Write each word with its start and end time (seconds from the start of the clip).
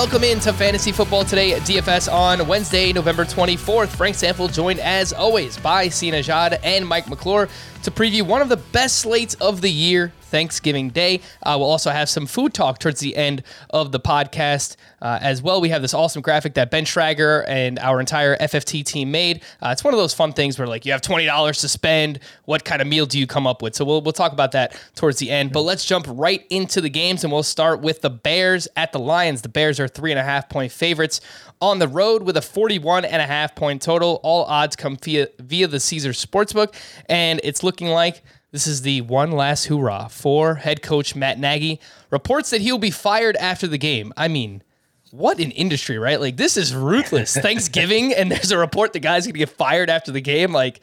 Welcome 0.00 0.24
into 0.24 0.50
Fantasy 0.54 0.92
Football 0.92 1.26
Today 1.26 1.50
DFS 1.60 2.10
on 2.10 2.48
Wednesday, 2.48 2.90
November 2.90 3.26
24th. 3.26 3.88
Frank 3.88 4.16
Stampfl 4.16 4.50
joined 4.50 4.80
as 4.80 5.12
always 5.12 5.58
by 5.58 5.90
Sia 5.90 6.14
Nejad 6.14 6.58
and 6.62 6.88
Mike 6.88 7.06
McClure 7.06 7.50
to 7.82 7.90
preview 7.90 8.22
one 8.22 8.40
of 8.40 8.48
the 8.48 8.56
best 8.56 9.00
slates 9.00 9.34
of 9.34 9.60
the 9.60 9.68
year 9.70 10.10
Thanksgiving 10.30 10.90
Day. 10.90 11.20
Uh, 11.42 11.56
we'll 11.58 11.70
also 11.70 11.90
have 11.90 12.08
some 12.08 12.26
food 12.26 12.54
talk 12.54 12.78
towards 12.78 13.00
the 13.00 13.16
end 13.16 13.42
of 13.70 13.92
the 13.92 14.00
podcast 14.00 14.76
uh, 15.02 15.18
as 15.20 15.42
well. 15.42 15.60
We 15.60 15.68
have 15.70 15.82
this 15.82 15.94
awesome 15.94 16.22
graphic 16.22 16.54
that 16.54 16.70
Ben 16.70 16.84
Schrager 16.84 17.44
and 17.48 17.78
our 17.78 18.00
entire 18.00 18.36
FFT 18.36 18.84
team 18.84 19.10
made. 19.10 19.42
Uh, 19.60 19.70
it's 19.70 19.84
one 19.84 19.94
of 19.94 19.98
those 19.98 20.14
fun 20.14 20.32
things 20.32 20.58
where 20.58 20.68
like 20.68 20.86
you 20.86 20.92
have 20.92 21.02
twenty 21.02 21.26
dollars 21.26 21.60
to 21.60 21.68
spend. 21.68 22.20
What 22.44 22.64
kind 22.64 22.80
of 22.80 22.88
meal 22.88 23.06
do 23.06 23.18
you 23.18 23.26
come 23.26 23.46
up 23.46 23.62
with? 23.62 23.74
So 23.74 23.84
we'll 23.84 24.00
we'll 24.02 24.12
talk 24.12 24.32
about 24.32 24.52
that 24.52 24.80
towards 24.94 25.18
the 25.18 25.30
end. 25.30 25.52
But 25.52 25.62
let's 25.62 25.84
jump 25.84 26.06
right 26.08 26.44
into 26.50 26.80
the 26.80 26.90
games 26.90 27.24
and 27.24 27.32
we'll 27.32 27.42
start 27.42 27.80
with 27.80 28.00
the 28.00 28.10
Bears 28.10 28.68
at 28.76 28.92
the 28.92 28.98
Lions. 28.98 29.42
The 29.42 29.48
Bears 29.48 29.80
are 29.80 29.88
three 29.88 30.10
and 30.12 30.18
a 30.18 30.24
half 30.24 30.48
point 30.48 30.72
favorites 30.72 31.20
on 31.60 31.78
the 31.78 31.88
road 31.88 32.22
with 32.22 32.36
a 32.36 32.42
41 32.42 33.04
and 33.04 33.20
a 33.20 33.26
half 33.26 33.54
point 33.54 33.82
total. 33.82 34.20
All 34.22 34.44
odds 34.44 34.76
come 34.76 34.96
via 34.96 35.28
via 35.38 35.66
the 35.66 35.80
Caesars 35.80 36.24
Sportsbook, 36.24 36.74
and 37.08 37.40
it's 37.44 37.62
looking 37.62 37.88
like 37.88 38.22
this 38.52 38.66
is 38.66 38.82
the 38.82 39.00
one 39.02 39.30
last 39.30 39.66
hoorah 39.66 40.08
for 40.10 40.56
head 40.56 40.82
coach 40.82 41.14
Matt 41.14 41.38
Nagy. 41.38 41.80
Reports 42.10 42.50
that 42.50 42.60
he 42.60 42.72
will 42.72 42.78
be 42.78 42.90
fired 42.90 43.36
after 43.36 43.66
the 43.66 43.78
game. 43.78 44.12
I 44.16 44.28
mean, 44.28 44.62
what 45.10 45.38
an 45.38 45.50
industry, 45.52 45.98
right? 45.98 46.20
Like 46.20 46.36
this 46.36 46.56
is 46.56 46.74
ruthless. 46.74 47.36
Thanksgiving, 47.36 48.12
and 48.12 48.30
there's 48.30 48.50
a 48.50 48.58
report 48.58 48.92
the 48.92 49.00
guy's 49.00 49.26
gonna 49.26 49.38
get 49.38 49.50
fired 49.50 49.90
after 49.90 50.12
the 50.12 50.20
game. 50.20 50.52
Like, 50.52 50.80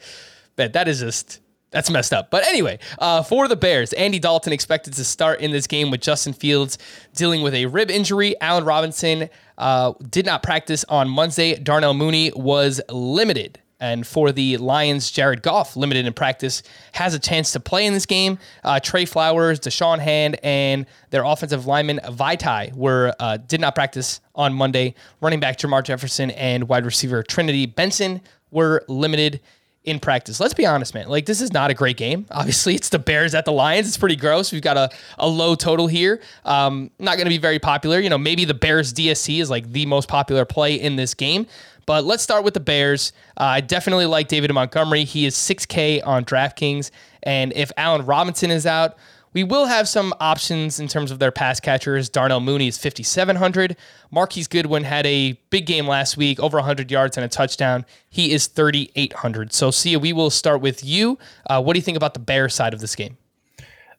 man, 0.56 0.72
that 0.72 0.88
is 0.88 1.00
just 1.00 1.40
that's 1.70 1.90
messed 1.90 2.12
up. 2.12 2.30
But 2.30 2.46
anyway, 2.46 2.78
uh, 2.98 3.22
for 3.22 3.46
the 3.46 3.56
Bears, 3.56 3.92
Andy 3.92 4.18
Dalton 4.18 4.52
expected 4.52 4.94
to 4.94 5.04
start 5.04 5.40
in 5.40 5.50
this 5.50 5.66
game 5.66 5.90
with 5.90 6.00
Justin 6.00 6.32
Fields 6.32 6.78
dealing 7.14 7.42
with 7.42 7.54
a 7.54 7.66
rib 7.66 7.90
injury. 7.90 8.40
Allen 8.40 8.64
Robinson 8.64 9.28
uh, 9.58 9.92
did 10.08 10.24
not 10.24 10.42
practice 10.42 10.84
on 10.88 11.08
Monday. 11.08 11.56
Darnell 11.56 11.94
Mooney 11.94 12.32
was 12.34 12.80
limited. 12.88 13.60
And 13.80 14.06
for 14.06 14.32
the 14.32 14.56
Lions, 14.56 15.10
Jared 15.10 15.42
Goff, 15.42 15.76
limited 15.76 16.06
in 16.06 16.12
practice, 16.12 16.62
has 16.92 17.14
a 17.14 17.18
chance 17.18 17.52
to 17.52 17.60
play 17.60 17.86
in 17.86 17.92
this 17.92 18.06
game. 18.06 18.38
Uh, 18.64 18.80
Trey 18.80 19.04
Flowers, 19.04 19.60
Da'Shawn 19.60 20.00
Hand, 20.00 20.38
and 20.42 20.86
their 21.10 21.24
offensive 21.24 21.66
lineman 21.66 22.00
Vaitai 22.04 22.74
were 22.74 23.14
uh, 23.20 23.36
did 23.36 23.60
not 23.60 23.74
practice 23.74 24.20
on 24.34 24.52
Monday. 24.52 24.94
Running 25.20 25.40
back 25.40 25.58
Jermar 25.58 25.84
Jefferson 25.84 26.30
and 26.32 26.68
wide 26.68 26.84
receiver 26.84 27.22
Trinity 27.22 27.66
Benson 27.66 28.20
were 28.50 28.84
limited 28.88 29.40
in 29.84 29.98
practice. 29.98 30.38
Let's 30.38 30.54
be 30.54 30.66
honest, 30.66 30.94
man. 30.94 31.08
Like 31.08 31.26
this 31.26 31.40
is 31.40 31.52
not 31.52 31.70
a 31.70 31.74
great 31.74 31.96
game. 31.96 32.26
Obviously, 32.30 32.74
it's 32.74 32.90
the 32.90 32.98
Bears 32.98 33.34
at 33.34 33.44
the 33.44 33.52
Lions. 33.52 33.88
It's 33.88 33.96
pretty 33.96 34.16
gross. 34.16 34.52
We've 34.52 34.62
got 34.62 34.76
a, 34.76 34.90
a 35.18 35.26
low 35.28 35.54
total 35.54 35.86
here. 35.86 36.20
Um, 36.44 36.90
not 36.98 37.16
going 37.16 37.26
to 37.26 37.30
be 37.30 37.38
very 37.38 37.58
popular. 37.58 37.98
You 37.98 38.10
know, 38.10 38.18
maybe 38.18 38.44
the 38.44 38.54
Bears 38.54 38.92
DST 38.92 39.40
is 39.40 39.50
like 39.50 39.72
the 39.72 39.86
most 39.86 40.08
popular 40.08 40.44
play 40.44 40.74
in 40.74 40.96
this 40.96 41.14
game. 41.14 41.46
But 41.88 42.04
let's 42.04 42.22
start 42.22 42.44
with 42.44 42.52
the 42.52 42.60
Bears. 42.60 43.14
Uh, 43.38 43.44
I 43.44 43.60
definitely 43.62 44.04
like 44.04 44.28
David 44.28 44.52
Montgomery. 44.52 45.04
He 45.04 45.24
is 45.24 45.34
6K 45.34 46.06
on 46.06 46.22
DraftKings. 46.22 46.90
And 47.22 47.50
if 47.54 47.72
Allen 47.78 48.04
Robinson 48.04 48.50
is 48.50 48.66
out, 48.66 48.98
we 49.32 49.42
will 49.42 49.64
have 49.64 49.88
some 49.88 50.12
options 50.20 50.80
in 50.80 50.86
terms 50.86 51.10
of 51.10 51.18
their 51.18 51.32
pass 51.32 51.60
catchers. 51.60 52.10
Darnell 52.10 52.40
Mooney 52.40 52.68
is 52.68 52.76
5,700. 52.76 53.74
Marquise 54.10 54.46
Goodwin 54.46 54.84
had 54.84 55.06
a 55.06 55.32
big 55.48 55.64
game 55.64 55.86
last 55.86 56.18
week, 56.18 56.38
over 56.40 56.58
100 56.58 56.90
yards 56.90 57.16
and 57.16 57.24
a 57.24 57.28
touchdown. 57.28 57.86
He 58.10 58.32
is 58.32 58.48
3,800. 58.48 59.54
So, 59.54 59.70
Sia, 59.70 59.98
we 59.98 60.12
will 60.12 60.28
start 60.28 60.60
with 60.60 60.84
you. 60.84 61.18
Uh, 61.48 61.62
what 61.62 61.72
do 61.72 61.78
you 61.78 61.84
think 61.84 61.96
about 61.96 62.12
the 62.12 62.20
Bears 62.20 62.54
side 62.54 62.74
of 62.74 62.80
this 62.80 62.94
game? 62.94 63.16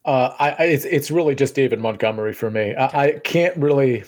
Uh, 0.04 0.32
I, 0.38 0.50
it's, 0.60 0.84
it's 0.84 1.10
really 1.10 1.34
just 1.34 1.56
David 1.56 1.80
Montgomery 1.80 2.34
for 2.34 2.52
me. 2.52 2.72
I, 2.76 3.06
I 3.06 3.12
can't 3.24 3.56
really 3.56 4.04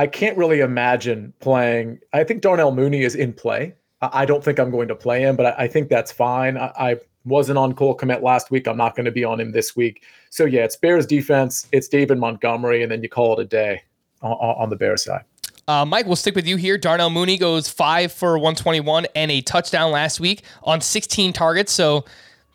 I 0.00 0.06
can't 0.06 0.34
really 0.38 0.60
imagine 0.60 1.34
playing. 1.40 1.98
I 2.14 2.24
think 2.24 2.40
Darnell 2.40 2.72
Mooney 2.72 3.02
is 3.02 3.14
in 3.14 3.34
play. 3.34 3.74
I 4.00 4.24
don't 4.24 4.42
think 4.42 4.58
I'm 4.58 4.70
going 4.70 4.88
to 4.88 4.94
play 4.94 5.20
him, 5.20 5.36
but 5.36 5.44
I, 5.44 5.64
I 5.64 5.68
think 5.68 5.90
that's 5.90 6.10
fine. 6.10 6.56
I, 6.56 6.72
I, 6.78 6.96
wasn't 7.26 7.58
on 7.58 7.74
Cole 7.74 7.94
Kmet 7.94 8.22
last 8.22 8.50
week. 8.50 8.66
I'm 8.66 8.78
not 8.78 8.96
going 8.96 9.04
to 9.04 9.12
be 9.12 9.24
on 9.24 9.38
him 9.38 9.52
this 9.52 9.76
week. 9.76 10.04
So 10.30 10.46
yeah, 10.46 10.64
it's 10.64 10.74
Bears 10.74 11.04
defense. 11.04 11.66
It's 11.70 11.86
David 11.86 12.16
Montgomery, 12.16 12.82
and 12.82 12.90
then 12.90 13.02
you 13.02 13.10
call 13.10 13.38
it 13.38 13.42
a 13.42 13.44
day 13.44 13.82
on, 14.22 14.32
on 14.32 14.70
the 14.70 14.76
Bears 14.76 15.04
side. 15.04 15.24
Uh, 15.68 15.84
Mike, 15.84 16.06
we'll 16.06 16.16
stick 16.16 16.34
with 16.34 16.46
you 16.46 16.56
here. 16.56 16.78
Darnell 16.78 17.10
Mooney 17.10 17.36
goes 17.36 17.68
five 17.68 18.10
for 18.10 18.38
121 18.38 19.06
and 19.14 19.30
a 19.30 19.42
touchdown 19.42 19.92
last 19.92 20.18
week 20.18 20.44
on 20.62 20.80
16 20.80 21.34
targets. 21.34 21.72
So 21.72 22.06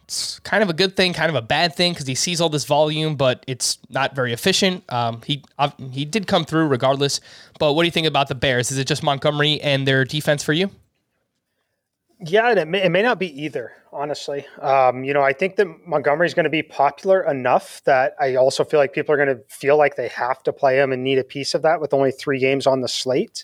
it's 0.06 0.38
kind 0.40 0.62
of 0.62 0.70
a 0.70 0.74
good 0.74 0.96
thing, 0.96 1.14
kind 1.14 1.30
of 1.30 1.36
a 1.36 1.42
bad 1.42 1.76
thing 1.76 1.94
because 1.94 2.06
he 2.06 2.14
sees 2.14 2.40
all 2.40 2.50
this 2.50 2.66
volume, 2.66 3.16
but 3.16 3.44
it's 3.48 3.80
not 3.90 4.14
very 4.14 4.34
efficient. 4.34 4.84
Um, 4.94 5.22
he 5.26 5.44
uh, 5.58 5.72
he 5.92 6.06
did 6.06 6.28
come 6.28 6.46
through 6.46 6.68
regardless. 6.68 7.20
But 7.60 7.74
what 7.74 7.82
do 7.82 7.88
you 7.88 7.92
think 7.92 8.06
about 8.06 8.28
the 8.28 8.36
Bears? 8.36 8.72
Is 8.72 8.78
it 8.78 8.86
just 8.86 9.02
Montgomery 9.02 9.60
and 9.62 9.88
their 9.88 10.06
defense 10.06 10.44
for 10.44 10.54
you? 10.54 10.70
Yeah, 12.20 12.52
it 12.52 12.68
may, 12.68 12.84
it 12.84 12.90
may 12.90 13.02
not 13.02 13.20
be 13.20 13.44
either, 13.44 13.74
honestly. 13.92 14.46
Um, 14.62 15.04
you 15.04 15.14
know, 15.14 15.24
I 15.24 15.34
think 15.34 15.56
that 15.56 15.68
Montgomery 15.88 16.28
is 16.28 16.34
going 16.34 16.46
to 16.46 16.50
be 16.50 16.64
popular 16.64 17.24
enough 17.24 17.82
that 17.86 18.16
I 18.20 18.36
also 18.36 18.64
feel 18.64 18.80
like 18.80 18.94
people 18.94 19.14
are 19.14 19.18
going 19.18 19.36
to 19.36 19.44
feel 19.50 19.76
like 19.76 19.96
they 19.96 20.08
have 20.10 20.42
to 20.44 20.54
play 20.54 20.80
him 20.80 20.92
and 20.94 21.04
need 21.04 21.18
a 21.18 21.24
piece 21.24 21.56
of 21.56 21.64
that 21.64 21.82
with 21.82 21.94
only 21.94 22.12
three 22.12 22.40
games 22.40 22.68
on 22.68 22.82
the 22.82 22.88
slate. 22.88 23.44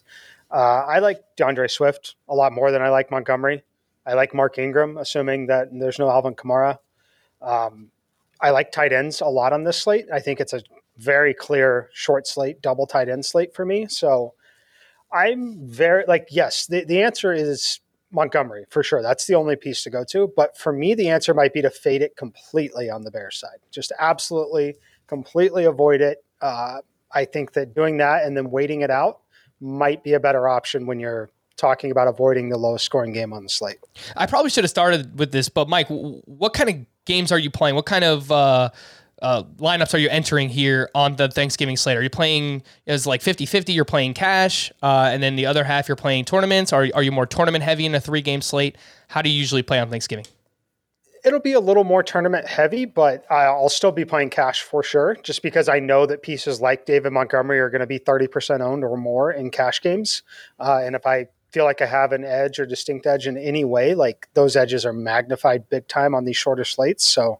Uh, 0.51 0.85
I 0.87 0.99
like 0.99 1.21
D'Andre 1.37 1.67
Swift 1.67 2.15
a 2.29 2.35
lot 2.35 2.53
more 2.53 2.71
than 2.71 2.81
I 2.81 2.89
like 2.89 3.09
Montgomery. 3.09 3.63
I 4.05 4.13
like 4.13 4.33
Mark 4.33 4.57
Ingram, 4.57 4.97
assuming 4.97 5.47
that 5.47 5.69
there's 5.71 5.99
no 5.99 6.09
Alvin 6.09 6.35
Kamara. 6.35 6.77
Um, 7.41 7.91
I 8.39 8.49
like 8.49 8.71
tight 8.71 8.93
ends 8.93 9.21
a 9.21 9.27
lot 9.27 9.53
on 9.53 9.63
this 9.63 9.77
slate. 9.77 10.05
I 10.11 10.19
think 10.19 10.39
it's 10.39 10.53
a 10.53 10.61
very 10.97 11.33
clear 11.33 11.89
short 11.93 12.27
slate, 12.27 12.61
double 12.61 12.87
tight 12.87 13.09
end 13.09 13.25
slate 13.25 13.53
for 13.53 13.65
me. 13.65 13.87
So 13.87 14.33
I'm 15.11 15.59
very 15.67 16.03
like, 16.07 16.27
yes, 16.31 16.65
the, 16.65 16.83
the 16.85 17.01
answer 17.01 17.33
is 17.33 17.79
Montgomery 18.11 18.65
for 18.69 18.83
sure. 18.83 19.01
That's 19.01 19.25
the 19.25 19.35
only 19.35 19.55
piece 19.55 19.83
to 19.83 19.89
go 19.89 20.03
to. 20.05 20.31
But 20.35 20.57
for 20.57 20.73
me, 20.73 20.95
the 20.95 21.09
answer 21.09 21.33
might 21.33 21.53
be 21.53 21.61
to 21.61 21.69
fade 21.69 22.01
it 22.01 22.15
completely 22.15 22.89
on 22.89 23.03
the 23.03 23.11
Bears 23.11 23.37
side. 23.37 23.59
Just 23.71 23.91
absolutely, 23.99 24.75
completely 25.07 25.65
avoid 25.65 26.01
it. 26.01 26.23
Uh, 26.41 26.79
I 27.13 27.25
think 27.25 27.53
that 27.53 27.75
doing 27.75 27.97
that 27.97 28.23
and 28.23 28.35
then 28.35 28.51
waiting 28.51 28.81
it 28.81 28.89
out 28.89 29.19
might 29.59 30.03
be 30.03 30.13
a 30.13 30.19
better 30.19 30.47
option 30.47 30.87
when 30.87 30.99
you're 30.99 31.29
talking 31.57 31.91
about 31.91 32.07
avoiding 32.07 32.49
the 32.49 32.57
lowest 32.57 32.85
scoring 32.85 33.13
game 33.13 33.33
on 33.33 33.43
the 33.43 33.49
slate. 33.49 33.77
I 34.15 34.25
probably 34.25 34.49
should 34.49 34.63
have 34.63 34.71
started 34.71 35.17
with 35.17 35.31
this, 35.31 35.49
but 35.49 35.69
Mike, 35.69 35.87
what 35.89 36.53
kind 36.53 36.69
of 36.69 36.75
games 37.05 37.31
are 37.31 37.39
you 37.39 37.49
playing? 37.49 37.75
What 37.75 37.85
kind 37.85 38.03
of 38.03 38.31
uh, 38.31 38.69
uh, 39.21 39.43
lineups 39.57 39.93
are 39.93 39.97
you 39.97 40.09
entering 40.09 40.49
here 40.49 40.89
on 40.95 41.15
the 41.15 41.27
Thanksgiving 41.27 41.77
slate? 41.77 41.97
Are 41.97 42.03
you 42.03 42.09
playing 42.09 42.63
as 42.87 43.05
like 43.05 43.21
50 43.21 43.45
50? 43.45 43.73
You're 43.73 43.85
playing 43.85 44.13
cash, 44.13 44.71
uh, 44.81 45.09
and 45.11 45.21
then 45.21 45.35
the 45.35 45.45
other 45.45 45.63
half 45.63 45.87
you're 45.87 45.95
playing 45.95 46.25
tournaments? 46.25 46.73
Are, 46.73 46.87
are 46.93 47.03
you 47.03 47.11
more 47.11 47.25
tournament 47.25 47.63
heavy 47.63 47.85
in 47.85 47.93
a 47.95 48.01
three 48.01 48.21
game 48.21 48.41
slate? 48.41 48.77
How 49.09 49.21
do 49.21 49.29
you 49.29 49.37
usually 49.37 49.63
play 49.63 49.79
on 49.79 49.89
Thanksgiving? 49.89 50.25
it'll 51.23 51.39
be 51.39 51.53
a 51.53 51.59
little 51.59 51.83
more 51.83 52.03
tournament 52.03 52.47
heavy, 52.47 52.85
but 52.85 53.25
I'll 53.29 53.69
still 53.69 53.91
be 53.91 54.05
playing 54.05 54.29
cash 54.29 54.61
for 54.61 54.83
sure, 54.83 55.17
just 55.21 55.43
because 55.43 55.69
I 55.69 55.79
know 55.79 56.05
that 56.05 56.21
pieces 56.21 56.61
like 56.61 56.85
David 56.85 57.11
Montgomery 57.11 57.59
are 57.59 57.69
going 57.69 57.81
to 57.81 57.87
be 57.87 57.99
30% 57.99 58.61
owned 58.61 58.83
or 58.83 58.97
more 58.97 59.31
in 59.31 59.51
cash 59.51 59.81
games. 59.81 60.23
Uh, 60.59 60.81
and 60.83 60.95
if 60.95 61.05
I 61.05 61.27
feel 61.51 61.65
like 61.65 61.81
I 61.81 61.85
have 61.85 62.11
an 62.11 62.23
edge 62.23 62.59
or 62.59 62.65
distinct 62.65 63.05
edge 63.05 63.27
in 63.27 63.37
any 63.37 63.63
way, 63.63 63.93
like 63.93 64.29
those 64.33 64.55
edges 64.55 64.85
are 64.85 64.93
magnified 64.93 65.69
big 65.69 65.87
time 65.87 66.15
on 66.15 66.25
these 66.25 66.37
shorter 66.37 66.63
slates. 66.63 67.05
So 67.05 67.39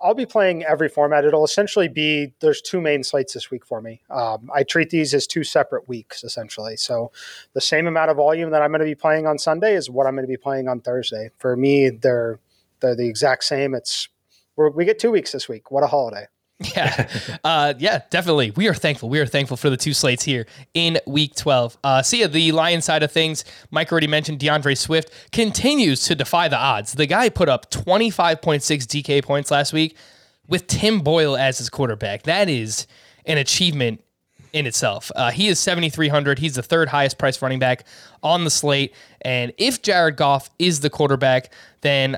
I'll 0.00 0.14
be 0.14 0.26
playing 0.26 0.64
every 0.64 0.88
format. 0.88 1.24
It'll 1.24 1.44
essentially 1.44 1.88
be 1.88 2.34
there's 2.40 2.60
two 2.60 2.80
main 2.80 3.02
slates 3.02 3.32
this 3.32 3.50
week 3.50 3.64
for 3.64 3.80
me. 3.80 4.02
Um, 4.10 4.50
I 4.54 4.62
treat 4.62 4.90
these 4.90 5.14
as 5.14 5.26
two 5.26 5.44
separate 5.44 5.88
weeks 5.88 6.22
essentially. 6.22 6.76
So 6.76 7.12
the 7.54 7.60
same 7.60 7.86
amount 7.86 8.10
of 8.10 8.16
volume 8.18 8.50
that 8.50 8.62
I'm 8.62 8.70
going 8.70 8.80
to 8.80 8.84
be 8.84 8.94
playing 8.94 9.26
on 9.26 9.38
Sunday 9.38 9.74
is 9.74 9.88
what 9.88 10.06
I'm 10.06 10.14
going 10.14 10.26
to 10.26 10.28
be 10.28 10.36
playing 10.36 10.68
on 10.68 10.80
Thursday. 10.80 11.30
For 11.38 11.56
me, 11.56 11.88
they're 11.88 12.40
they're 12.80 12.96
the 12.96 13.08
exact 13.08 13.44
same. 13.44 13.74
It's 13.74 14.08
we 14.56 14.84
get 14.84 14.98
two 14.98 15.10
weeks 15.10 15.32
this 15.32 15.48
week. 15.48 15.70
What 15.70 15.82
a 15.82 15.86
holiday! 15.86 16.26
Yeah, 16.74 17.08
uh, 17.44 17.74
yeah, 17.78 18.00
definitely. 18.08 18.50
We 18.52 18.66
are 18.68 18.74
thankful. 18.74 19.10
We 19.10 19.20
are 19.20 19.26
thankful 19.26 19.58
for 19.58 19.68
the 19.68 19.76
two 19.76 19.92
slates 19.92 20.24
here 20.24 20.46
in 20.72 20.98
Week 21.06 21.34
12. 21.34 21.76
Uh, 21.84 22.02
see 22.02 22.24
the 22.24 22.52
Lion 22.52 22.80
side 22.80 23.02
of 23.02 23.12
things. 23.12 23.44
Mike 23.70 23.92
already 23.92 24.06
mentioned 24.06 24.40
D'Andre 24.40 24.74
Swift 24.74 25.10
continues 25.32 26.04
to 26.04 26.14
defy 26.14 26.48
the 26.48 26.56
odds. 26.56 26.92
The 26.92 27.06
guy 27.06 27.28
put 27.28 27.50
up 27.50 27.70
25.6 27.70 28.62
DK 28.62 29.22
points 29.22 29.50
last 29.50 29.74
week 29.74 29.96
with 30.48 30.66
Tim 30.66 31.00
Boyle 31.00 31.36
as 31.36 31.58
his 31.58 31.68
quarterback. 31.68 32.22
That 32.22 32.48
is 32.48 32.86
an 33.26 33.36
achievement 33.36 34.02
in 34.54 34.66
itself. 34.66 35.12
Uh, 35.14 35.30
he 35.30 35.48
is 35.48 35.58
7,300. 35.58 36.38
He's 36.38 36.54
the 36.54 36.62
third 36.62 36.88
highest 36.88 37.18
priced 37.18 37.42
running 37.42 37.58
back 37.58 37.84
on 38.22 38.44
the 38.44 38.50
slate. 38.50 38.94
And 39.20 39.52
if 39.58 39.82
Jared 39.82 40.16
Goff 40.16 40.48
is 40.58 40.80
the 40.80 40.88
quarterback, 40.88 41.52
then 41.82 42.16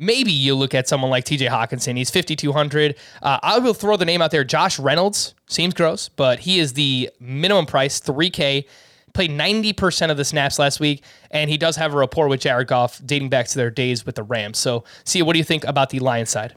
maybe 0.00 0.32
you 0.32 0.54
look 0.54 0.74
at 0.74 0.88
someone 0.88 1.10
like 1.10 1.24
TJ 1.24 1.48
Hockenson. 1.48 1.96
He's 1.96 2.10
5,200. 2.10 2.96
Uh, 3.22 3.38
I 3.42 3.58
will 3.58 3.74
throw 3.74 3.96
the 3.96 4.04
name 4.04 4.22
out 4.22 4.32
there. 4.32 4.42
Josh 4.42 4.78
Reynolds 4.78 5.34
seems 5.46 5.74
gross, 5.74 6.08
but 6.08 6.40
he 6.40 6.58
is 6.58 6.72
the 6.72 7.10
minimum 7.20 7.66
price, 7.66 8.00
3K. 8.00 8.64
Played 9.12 9.30
90% 9.32 10.10
of 10.10 10.16
the 10.16 10.24
snaps 10.24 10.58
last 10.58 10.80
week, 10.80 11.02
and 11.30 11.50
he 11.50 11.56
does 11.56 11.76
have 11.76 11.92
a 11.92 11.96
rapport 11.96 12.28
with 12.28 12.40
Jared 12.40 12.68
Goff 12.68 13.00
dating 13.04 13.28
back 13.28 13.48
to 13.48 13.56
their 13.56 13.70
days 13.70 14.06
with 14.06 14.14
the 14.14 14.22
Rams. 14.22 14.58
So, 14.58 14.84
Sia, 15.04 15.24
what 15.24 15.34
do 15.34 15.38
you 15.38 15.44
think 15.44 15.64
about 15.64 15.90
the 15.90 15.98
Lions 15.98 16.30
side? 16.30 16.54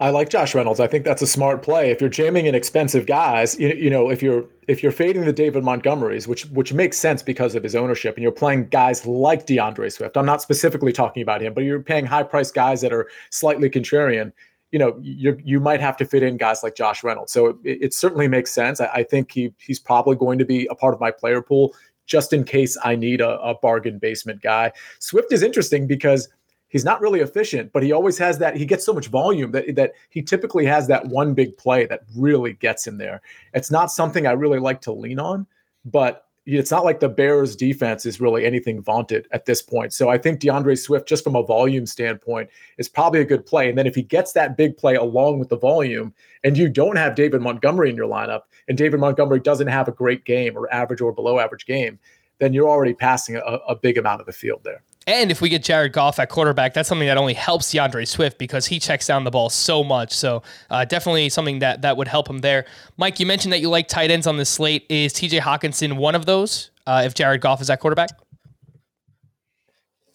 I 0.00 0.08
like 0.08 0.30
Josh 0.30 0.54
Reynolds. 0.54 0.80
I 0.80 0.86
think 0.86 1.04
that's 1.04 1.20
a 1.20 1.26
smart 1.26 1.62
play. 1.62 1.90
If 1.90 2.00
you're 2.00 2.08
jamming 2.08 2.46
in 2.46 2.54
expensive 2.54 3.04
guys, 3.04 3.58
you, 3.60 3.68
you 3.68 3.90
know, 3.90 4.10
if 4.10 4.22
you're 4.22 4.46
if 4.66 4.82
you're 4.82 4.92
fading 4.92 5.26
the 5.26 5.32
David 5.32 5.62
Montgomerys, 5.62 6.26
which 6.26 6.46
which 6.46 6.72
makes 6.72 6.96
sense 6.96 7.22
because 7.22 7.54
of 7.54 7.62
his 7.62 7.76
ownership, 7.76 8.16
and 8.16 8.22
you're 8.22 8.32
playing 8.32 8.68
guys 8.68 9.04
like 9.04 9.44
D'Andre 9.44 9.90
Swift. 9.90 10.16
I'm 10.16 10.24
not 10.24 10.40
specifically 10.40 10.92
talking 10.92 11.22
about 11.22 11.42
him, 11.42 11.52
but 11.52 11.64
you're 11.64 11.82
paying 11.82 12.06
high 12.06 12.22
priced 12.22 12.54
guys 12.54 12.80
that 12.80 12.94
are 12.94 13.08
slightly 13.30 13.68
contrarian. 13.68 14.32
You 14.72 14.78
know, 14.78 14.98
you 15.02 15.38
you 15.44 15.60
might 15.60 15.80
have 15.82 15.98
to 15.98 16.06
fit 16.06 16.22
in 16.22 16.38
guys 16.38 16.62
like 16.62 16.76
Josh 16.76 17.04
Reynolds. 17.04 17.30
So 17.30 17.48
it, 17.48 17.58
it 17.64 17.94
certainly 17.94 18.26
makes 18.26 18.52
sense. 18.52 18.80
I, 18.80 18.86
I, 18.86 19.02
think 19.02 19.32
he 19.32 19.52
he's 19.58 19.80
probably 19.80 20.16
going 20.16 20.38
to 20.38 20.46
be 20.46 20.66
a 20.70 20.74
part 20.74 20.94
of 20.94 21.00
my 21.00 21.10
player 21.10 21.42
pool 21.42 21.74
just 22.06 22.32
in 22.32 22.44
case 22.44 22.76
I 22.82 22.96
need 22.96 23.20
a, 23.20 23.38
a 23.40 23.54
bargain 23.54 23.98
basement 23.98 24.40
guy. 24.40 24.72
Swift 24.98 25.32
is 25.32 25.42
interesting 25.42 25.86
because 25.86 26.28
he's 26.70 26.84
not 26.84 27.02
really 27.02 27.20
efficient, 27.20 27.72
but 27.72 27.82
he 27.82 27.92
always 27.92 28.16
has 28.16 28.38
that. 28.38 28.56
He 28.56 28.64
gets 28.64 28.86
so 28.86 28.94
much 28.94 29.08
volume 29.08 29.52
that 29.52 29.76
that 29.76 29.92
he 30.08 30.22
typically 30.22 30.64
has 30.64 30.86
that 30.86 31.06
one 31.06 31.34
big 31.34 31.56
play 31.58 31.84
that 31.86 32.00
really 32.16 32.54
gets 32.54 32.86
him 32.86 32.96
there. 32.96 33.20
It's 33.52 33.70
not 33.70 33.90
something 33.90 34.26
I 34.26 34.32
really 34.32 34.58
like 34.58 34.80
to 34.82 34.92
lean 34.92 35.20
on, 35.20 35.46
but 35.84 36.26
it's 36.46 36.70
not 36.70 36.84
like 36.84 37.00
the 37.00 37.08
Bears 37.08 37.54
defense 37.54 38.06
is 38.06 38.20
really 38.20 38.46
anything 38.46 38.82
vaunted 38.82 39.28
at 39.30 39.44
this 39.44 39.60
point. 39.60 39.92
So 39.92 40.08
I 40.08 40.16
think 40.16 40.40
D'Andre 40.40 40.74
Swift, 40.74 41.06
just 41.06 41.22
from 41.22 41.36
a 41.36 41.42
volume 41.42 41.86
standpoint, 41.86 42.48
is 42.78 42.88
probably 42.88 43.20
a 43.20 43.26
good 43.26 43.44
play. 43.44 43.68
And 43.68 43.76
then 43.76 43.86
if 43.86 43.94
he 43.94 44.02
gets 44.02 44.32
that 44.32 44.56
big 44.56 44.76
play 44.76 44.94
along 44.94 45.38
with 45.38 45.50
the 45.50 45.58
volume, 45.58 46.14
and 46.42 46.56
you 46.56 46.68
don't 46.68 46.96
have 46.96 47.14
David 47.14 47.42
Montgomery 47.42 47.90
in 47.90 47.96
your 47.96 48.08
lineup, 48.08 48.42
and 48.68 48.78
David 48.78 49.00
Montgomery 49.00 49.40
doesn't 49.40 49.66
have 49.66 49.86
a 49.86 49.92
great 49.92 50.24
game 50.24 50.56
or 50.56 50.72
average 50.72 51.02
or 51.02 51.12
below 51.12 51.38
average 51.38 51.66
game, 51.66 51.98
then 52.38 52.54
you're 52.54 52.68
already 52.68 52.94
passing 52.94 53.36
a, 53.36 53.40
a 53.40 53.76
big 53.76 53.98
amount 53.98 54.20
of 54.20 54.26
the 54.26 54.32
field 54.32 54.62
there. 54.64 54.82
And 55.06 55.30
if 55.30 55.40
we 55.40 55.48
get 55.48 55.64
Jared 55.64 55.92
Goff 55.92 56.18
at 56.18 56.28
quarterback, 56.28 56.74
that's 56.74 56.88
something 56.88 57.08
that 57.08 57.16
only 57.16 57.34
helps 57.34 57.72
D'Andre 57.72 58.04
Swift 58.04 58.38
because 58.38 58.66
he 58.66 58.78
checks 58.78 59.06
down 59.06 59.24
the 59.24 59.30
ball 59.30 59.48
so 59.48 59.82
much. 59.82 60.12
So 60.12 60.42
uh, 60.68 60.84
definitely 60.84 61.28
something 61.30 61.60
that 61.60 61.82
that 61.82 61.96
would 61.96 62.06
help 62.06 62.28
him 62.28 62.38
there. 62.38 62.66
Mike, 62.96 63.18
you 63.18 63.26
mentioned 63.26 63.52
that 63.52 63.60
you 63.60 63.70
like 63.70 63.88
tight 63.88 64.10
ends 64.10 64.26
on 64.26 64.36
the 64.36 64.44
slate. 64.44 64.86
Is 64.88 65.12
T.J. 65.12 65.40
Hockenson 65.40 65.96
one 65.96 66.14
of 66.14 66.26
those? 66.26 66.70
Uh, 66.86 67.02
if 67.04 67.14
Jared 67.14 67.40
Goff 67.40 67.60
is 67.60 67.70
at 67.70 67.80
quarterback. 67.80 68.10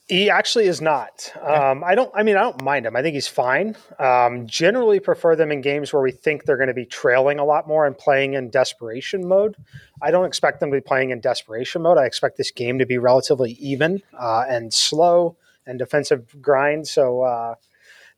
He 0.08 0.30
actually 0.30 0.66
is 0.66 0.82
not. 0.82 1.32
Um, 1.42 1.84
I 1.84 1.96
don't. 1.96 2.12
I 2.14 2.22
mean, 2.22 2.38
I 2.38 2.42
don't 2.42 2.62
mind 2.62 2.86
him. 2.86 2.96
I 2.96 3.02
think 3.02 3.16
he's 3.16 3.28
fine. 3.28 3.76
Um, 3.98 4.46
generally, 4.46 5.00
prefer 5.00 5.36
them 5.36 5.52
in 5.52 5.62
games 5.62 5.92
where 5.92 6.02
we 6.02 6.12
think 6.12 6.44
they're 6.44 6.58
going 6.58 6.68
to 6.68 6.76
be 6.76 6.86
trailing 6.86 7.40
a 7.40 7.46
lot 7.46 7.68
more 7.68 7.88
and 7.88 7.98
playing 7.98 8.36
in 8.36 8.52
desperation 8.52 9.28
mode. 9.28 9.56
I 10.04 10.12
don't 10.12 10.26
expect 10.26 10.60
them 10.60 10.70
to 10.70 10.78
be 10.78 10.82
playing 10.82 11.10
in 11.10 11.22
desperation 11.22 11.82
mode. 11.82 11.98
I 11.98 12.06
expect 12.06 12.38
this 12.38 12.52
game 12.52 12.78
to 12.78 12.86
be 12.86 13.00
relatively 13.00 13.54
even 13.54 14.04
uh, 14.14 14.44
and 14.48 14.72
slow 14.72 15.38
and 15.66 15.80
defensive 15.80 16.40
grind. 16.40 16.88
So 16.88 17.22
uh, 17.22 17.56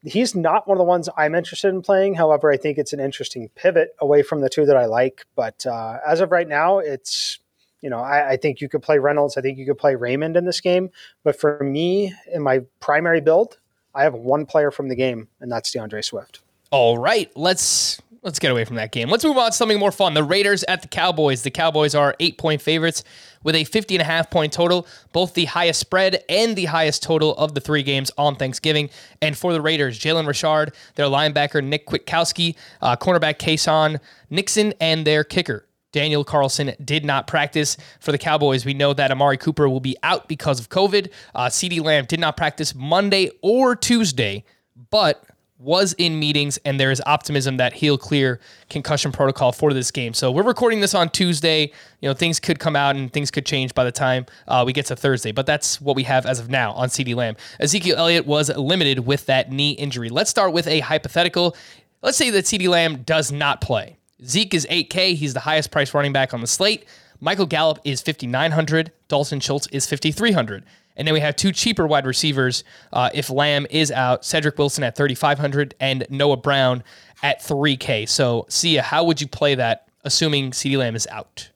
he's 0.04 0.36
not 0.36 0.68
one 0.68 0.76
of 0.76 0.80
the 0.80 0.84
ones 0.84 1.08
I'm 1.16 1.36
interested 1.36 1.70
in 1.70 1.82
playing. 1.82 2.16
However, 2.16 2.52
I 2.52 2.58
think 2.58 2.78
it's 2.78 2.94
an 2.94 3.00
interesting 3.00 3.50
pivot 3.56 3.96
away 4.00 4.24
from 4.24 4.42
the 4.42 4.50
two 4.50 4.66
that 4.66 4.76
I 4.76 4.88
like. 4.88 5.26
But 5.36 5.66
uh, 5.66 6.00
as 6.06 6.20
of 6.20 6.32
right 6.32 6.48
now, 6.48 6.80
it's 6.80 7.40
you 7.88 7.92
know, 7.92 8.00
I, 8.00 8.32
I, 8.32 8.36
think 8.36 8.60
you 8.60 8.68
could 8.68 8.82
play 8.82 9.00
Reynolds. 9.00 9.38
I 9.38 9.42
think 9.42 9.58
you 9.58 9.66
could 9.66 9.78
play 9.78 9.96
Raymond 9.96 10.36
in 10.36 10.44
this 10.44 10.60
game. 10.60 10.90
But 11.24 11.40
for 11.40 11.64
me, 11.64 12.14
in 12.34 12.42
my 12.42 12.60
primary 12.82 13.22
build, 13.22 13.60
I 13.96 14.04
have 14.04 14.14
one 14.14 14.46
player 14.46 14.72
from 14.72 14.90
the 14.90 14.96
game, 14.96 15.30
and 15.40 15.50
that's 15.50 15.72
D'Andre 15.72 16.02
Swift. 16.02 16.42
All 16.70 16.98
right, 16.98 17.32
let's 17.38 18.02
let's 18.24 18.40
get 18.40 18.52
away 18.52 18.66
from 18.66 18.76
that 18.76 18.92
game. 18.92 19.10
Let's 19.10 19.24
move 19.24 19.38
on 19.38 19.52
to 19.52 19.56
something 19.56 19.80
more 19.80 19.94
fun. 19.94 20.16
The 20.16 20.24
Raiders 20.26 20.66
at 20.66 20.82
the 20.82 20.90
Cowboys. 20.90 21.44
The 21.44 21.50
Cowboys 21.50 21.96
are 21.96 22.14
eight 22.20 22.38
point 22.38 22.62
favorites 22.62 23.06
with 23.42 23.56
a 23.56 23.64
50 23.64 23.96
and 23.96 24.02
a 24.02 24.06
half 24.06 24.30
point 24.30 24.52
total, 24.52 24.86
both 25.14 25.34
the 25.34 25.46
highest 25.46 25.80
spread 25.80 26.26
and 26.28 26.58
the 26.58 26.66
highest 26.66 27.04
total 27.04 27.38
of 27.38 27.54
the 27.54 27.62
three 27.62 27.84
games 27.84 28.12
on 28.18 28.36
Thanksgiving. 28.36 28.90
And 29.22 29.38
for 29.38 29.54
the 29.54 29.62
Raiders, 29.62 29.98
Jalen 29.98 30.28
Richard, 30.28 30.74
their 30.96 31.06
linebacker 31.06 31.64
Nick 31.64 31.88
Kwiatkowski, 31.88 32.58
uh, 32.82 32.98
cornerback 32.98 33.38
Keisean 33.38 34.02
Nixon, 34.30 34.74
and 34.82 35.08
their 35.08 35.24
kicker 35.24 35.67
Daniel 35.92 36.24
Carlson 36.24 36.74
did 36.84 37.06
not 37.06 37.28
practice 37.28 37.78
for 38.00 38.12
the 38.12 38.18
Cowboys. 38.18 38.66
We 38.66 38.74
know 38.74 38.94
that 38.94 39.12
Amari 39.12 39.38
Cooper 39.38 39.70
will 39.70 39.80
be 39.80 39.96
out 40.04 40.28
because 40.28 40.60
of 40.60 40.70
COVID. 40.70 41.12
Uh, 41.34 41.48
CeeDee 41.48 41.84
Lamb 41.84 42.06
did 42.06 42.20
not 42.20 42.38
practice 42.38 42.76
Monday 42.76 43.32
or 43.42 43.76
Tuesday, 43.76 44.44
but 44.90 45.24
was 45.60 45.94
in 45.94 46.20
meetings, 46.20 46.58
and 46.66 46.80
there 46.80 46.92
is 46.92 47.02
optimism 47.06 47.58
that 47.58 47.74
he'll 47.74 47.98
clear 47.98 48.40
concussion 48.70 49.12
protocol 49.12 49.52
for 49.52 49.74
this 49.74 49.90
game. 49.90 50.14
So 50.14 50.32
we're 50.32 50.44
recording 50.44 50.82
this 50.82 50.94
on 50.94 51.10
Tuesday. 51.10 51.72
You 52.02 52.10
know, 52.10 52.14
things 52.14 52.40
could 52.40 52.60
come 52.60 52.76
out 52.76 52.96
and 52.96 53.12
things 53.12 53.32
could 53.32 53.46
change 53.46 53.74
by 53.74 53.84
the 53.84 53.92
time 53.92 54.28
uh, 54.48 54.64
we 54.66 54.74
get 54.74 54.86
to 54.88 54.96
Thursday, 54.96 55.32
but 55.32 55.46
that's 55.46 55.82
what 55.82 55.96
we 55.96 56.04
have 56.04 56.26
as 56.26 56.40
of 56.40 56.50
now 56.50 56.74
on 56.74 56.90
CeeDee 56.90 57.16
Lamb. 57.16 57.36
Ezekiel 57.60 57.98
Elliott 57.98 58.28
was 58.28 58.56
limited 58.56 59.00
with 59.00 59.26
that 59.26 59.52
knee 59.52 59.72
injury. 59.72 60.10
Let's 60.10 60.30
start 60.30 60.54
with 60.54 60.68
a 60.68 60.80
hypothetical. 60.82 61.56
Let's 62.04 62.18
say 62.18 62.30
that 62.30 62.46
CeeDee 62.46 62.70
Lamb 62.70 63.02
does 63.02 63.32
not 63.32 63.60
play. 63.60 63.97
Zeke 64.26 64.54
is 64.54 64.66
8K. 64.70 65.16
He's 65.16 65.34
the 65.34 65.42
highest 65.42 65.72
priced 65.72 65.94
running 65.94 66.14
back 66.14 66.34
on 66.34 66.42
the 66.42 66.48
slate. 66.48 66.86
Michael 67.20 67.46
Gallup 67.46 67.80
is 67.84 68.02
5,900. 68.02 68.92
Dalton 69.08 69.40
Schultz 69.40 69.68
is 69.68 69.88
5,300. 69.88 70.64
And 70.96 71.08
then 71.08 71.14
we 71.14 71.20
have 71.20 71.36
two 71.36 71.52
cheaper 71.52 71.86
wide 71.86 72.06
receivers. 72.06 72.64
Uh, 72.92 73.10
if 73.14 73.30
Lamb 73.30 73.68
is 73.70 73.92
out, 73.92 74.26
Cedric 74.26 74.58
Wilson 74.58 74.84
at 74.84 74.96
3,500 74.96 75.76
and 75.80 76.06
Noah 76.10 76.38
Brown 76.38 76.84
at 77.22 77.40
3K. 77.42 78.10
So, 78.10 78.46
Sia, 78.50 78.82
how 78.82 79.04
would 79.04 79.22
you 79.22 79.28
play 79.28 79.56
that, 79.56 79.88
assuming 80.04 80.52
CeeDee 80.52 80.78
Lamb 80.78 80.96
is 80.96 81.08
out? 81.12 81.50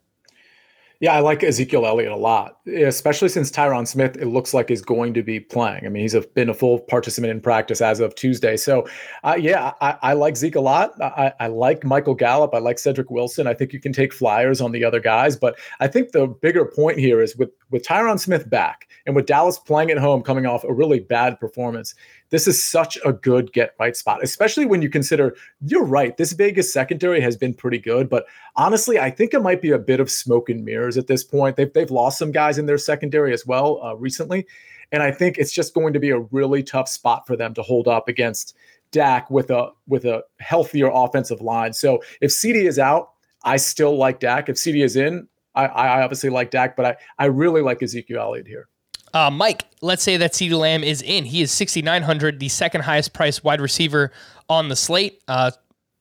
Yeah, 1.01 1.15
I 1.15 1.19
like 1.19 1.43
Ezekiel 1.43 1.87
Elliott 1.87 2.11
a 2.11 2.15
lot, 2.15 2.59
especially 2.67 3.29
since 3.29 3.49
Tyron 3.49 3.87
Smith, 3.87 4.17
it 4.17 4.27
looks 4.27 4.53
like 4.53 4.69
is 4.69 4.83
going 4.83 5.15
to 5.15 5.23
be 5.23 5.39
playing. 5.39 5.83
I 5.83 5.89
mean, 5.89 6.03
he's 6.03 6.13
a, 6.13 6.21
been 6.21 6.47
a 6.47 6.53
full 6.53 6.77
participant 6.77 7.31
in 7.31 7.41
practice 7.41 7.81
as 7.81 7.99
of 7.99 8.13
Tuesday. 8.13 8.55
So, 8.55 8.87
uh, 9.23 9.35
yeah, 9.35 9.71
I, 9.81 9.97
I, 10.03 10.13
like 10.13 10.37
Zeke 10.37 10.53
a 10.53 10.61
lot. 10.61 10.91
I, 11.01 11.33
I, 11.39 11.47
like 11.47 11.83
Michael 11.83 12.13
Gallup. 12.13 12.53
I 12.53 12.59
like 12.59 12.77
Cedric 12.77 13.09
Wilson. 13.09 13.47
I 13.47 13.55
think 13.55 13.73
you 13.73 13.79
can 13.79 13.93
take 13.93 14.13
flyers 14.13 14.61
on 14.61 14.73
the 14.73 14.85
other 14.85 14.99
guys. 14.99 15.35
But 15.35 15.57
I 15.79 15.87
think 15.87 16.11
the 16.11 16.27
bigger 16.27 16.65
point 16.65 16.99
here 16.99 17.19
is 17.19 17.35
with, 17.35 17.49
with 17.71 17.83
Tyron 17.83 18.19
Smith 18.19 18.47
back 18.47 18.87
and 19.07 19.15
with 19.15 19.25
Dallas 19.25 19.57
playing 19.57 19.89
at 19.89 19.97
home, 19.97 20.21
coming 20.21 20.45
off 20.45 20.63
a 20.63 20.71
really 20.71 20.99
bad 20.99 21.39
performance, 21.39 21.95
this 22.31 22.47
is 22.47 22.63
such 22.63 22.97
a 23.05 23.13
good 23.13 23.53
get 23.53 23.75
right 23.79 23.95
spot, 23.95 24.23
especially 24.23 24.65
when 24.65 24.81
you 24.81 24.89
consider 24.89 25.35
you're 25.61 25.85
right. 25.85 26.17
This 26.17 26.31
Vegas 26.31 26.73
secondary 26.73 27.21
has 27.21 27.37
been 27.37 27.53
pretty 27.53 27.77
good, 27.77 28.09
but 28.09 28.25
honestly, 28.55 28.99
I 28.99 29.11
think 29.11 29.33
it 29.33 29.41
might 29.41 29.61
be 29.61 29.71
a 29.71 29.77
bit 29.77 29.99
of 29.99 30.09
smoke 30.09 30.49
and 30.49 30.65
mirrors 30.65 30.97
at 30.97 31.07
this 31.07 31.23
point. 31.23 31.55
They've, 31.55 31.71
they've 31.71 31.91
lost 31.91 32.17
some 32.17 32.31
guys 32.31 32.57
in 32.57 32.65
their 32.65 32.77
secondary 32.77 33.33
as 33.33 33.45
well 33.45 33.81
uh, 33.83 33.95
recently. 33.95 34.47
And 34.91 35.03
I 35.03 35.11
think 35.11 35.37
it's 35.37 35.51
just 35.51 35.73
going 35.73 35.93
to 35.93 35.99
be 35.99 36.09
a 36.09 36.19
really 36.19 36.63
tough 36.63 36.89
spot 36.89 37.27
for 37.27 37.37
them 37.37 37.53
to 37.53 37.61
hold 37.61 37.87
up 37.87 38.07
against 38.07 38.55
Dak 38.91 39.29
with 39.31 39.49
a 39.51 39.69
with 39.87 40.05
a 40.05 40.23
healthier 40.39 40.89
offensive 40.93 41.41
line. 41.41 41.71
So 41.73 42.01
if 42.19 42.31
CeeDee 42.31 42.67
is 42.67 42.77
out, 42.77 43.11
I 43.43 43.57
still 43.57 43.97
like 43.97 44.19
Dak. 44.19 44.49
If 44.49 44.57
CeeDee 44.57 44.83
is 44.83 44.97
in, 44.97 45.27
I, 45.55 45.65
I 45.65 46.01
obviously 46.03 46.29
like 46.29 46.51
Dak, 46.51 46.75
but 46.75 46.85
I, 46.85 46.95
I 47.19 47.25
really 47.25 47.61
like 47.61 47.81
Ezekiel 47.81 48.19
Elliott 48.19 48.47
here. 48.47 48.67
Uh, 49.13 49.29
Mike, 49.29 49.65
let's 49.81 50.03
say 50.03 50.17
that 50.17 50.33
CeeDee 50.33 50.57
Lamb 50.57 50.83
is 50.83 51.01
in. 51.01 51.25
He 51.25 51.41
is 51.41 51.51
6,900, 51.51 52.39
the 52.39 52.49
second 52.49 52.81
highest 52.81 53.13
priced 53.13 53.43
wide 53.43 53.61
receiver 53.61 54.11
on 54.49 54.69
the 54.69 54.75
slate. 54.75 55.21
Uh, 55.27 55.51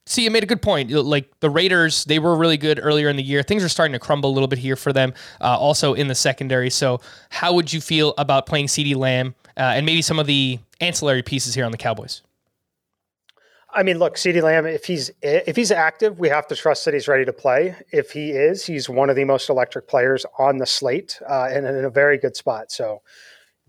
Sia, 0.06 0.24
you 0.24 0.30
made 0.30 0.42
a 0.42 0.46
good 0.46 0.62
point. 0.62 0.90
Like 0.90 1.30
the 1.40 1.50
Raiders, 1.50 2.04
they 2.04 2.18
were 2.18 2.34
really 2.36 2.56
good 2.56 2.80
earlier 2.82 3.08
in 3.08 3.16
the 3.16 3.22
year. 3.22 3.42
Things 3.42 3.62
are 3.62 3.68
starting 3.68 3.92
to 3.92 3.98
crumble 3.98 4.30
a 4.30 4.32
little 4.32 4.48
bit 4.48 4.58
here 4.58 4.76
for 4.76 4.92
them, 4.92 5.14
uh, 5.40 5.56
also 5.56 5.94
in 5.94 6.08
the 6.08 6.14
secondary. 6.14 6.70
So, 6.70 7.00
how 7.28 7.52
would 7.54 7.72
you 7.72 7.80
feel 7.80 8.14
about 8.18 8.46
playing 8.46 8.66
CeeDee 8.66 8.96
Lamb 8.96 9.34
uh, 9.56 9.74
and 9.76 9.86
maybe 9.86 10.02
some 10.02 10.18
of 10.18 10.26
the 10.26 10.58
ancillary 10.80 11.22
pieces 11.22 11.54
here 11.54 11.64
on 11.64 11.70
the 11.70 11.78
Cowboys? 11.78 12.22
I 13.72 13.82
mean, 13.82 13.98
look, 13.98 14.16
CeeDee 14.16 14.42
Lamb. 14.42 14.66
If 14.66 14.84
he's 14.84 15.10
if 15.22 15.56
he's 15.56 15.70
active, 15.70 16.18
we 16.18 16.28
have 16.28 16.46
to 16.48 16.56
trust 16.56 16.84
that 16.84 16.94
he's 16.94 17.08
ready 17.08 17.24
to 17.24 17.32
play. 17.32 17.76
If 17.92 18.10
he 18.10 18.30
is, 18.30 18.66
he's 18.66 18.88
one 18.88 19.10
of 19.10 19.16
the 19.16 19.24
most 19.24 19.48
electric 19.48 19.86
players 19.86 20.26
on 20.38 20.58
the 20.58 20.66
slate, 20.66 21.20
uh, 21.28 21.48
and 21.50 21.66
in 21.66 21.84
a 21.84 21.90
very 21.90 22.18
good 22.18 22.36
spot. 22.36 22.72
So, 22.72 23.02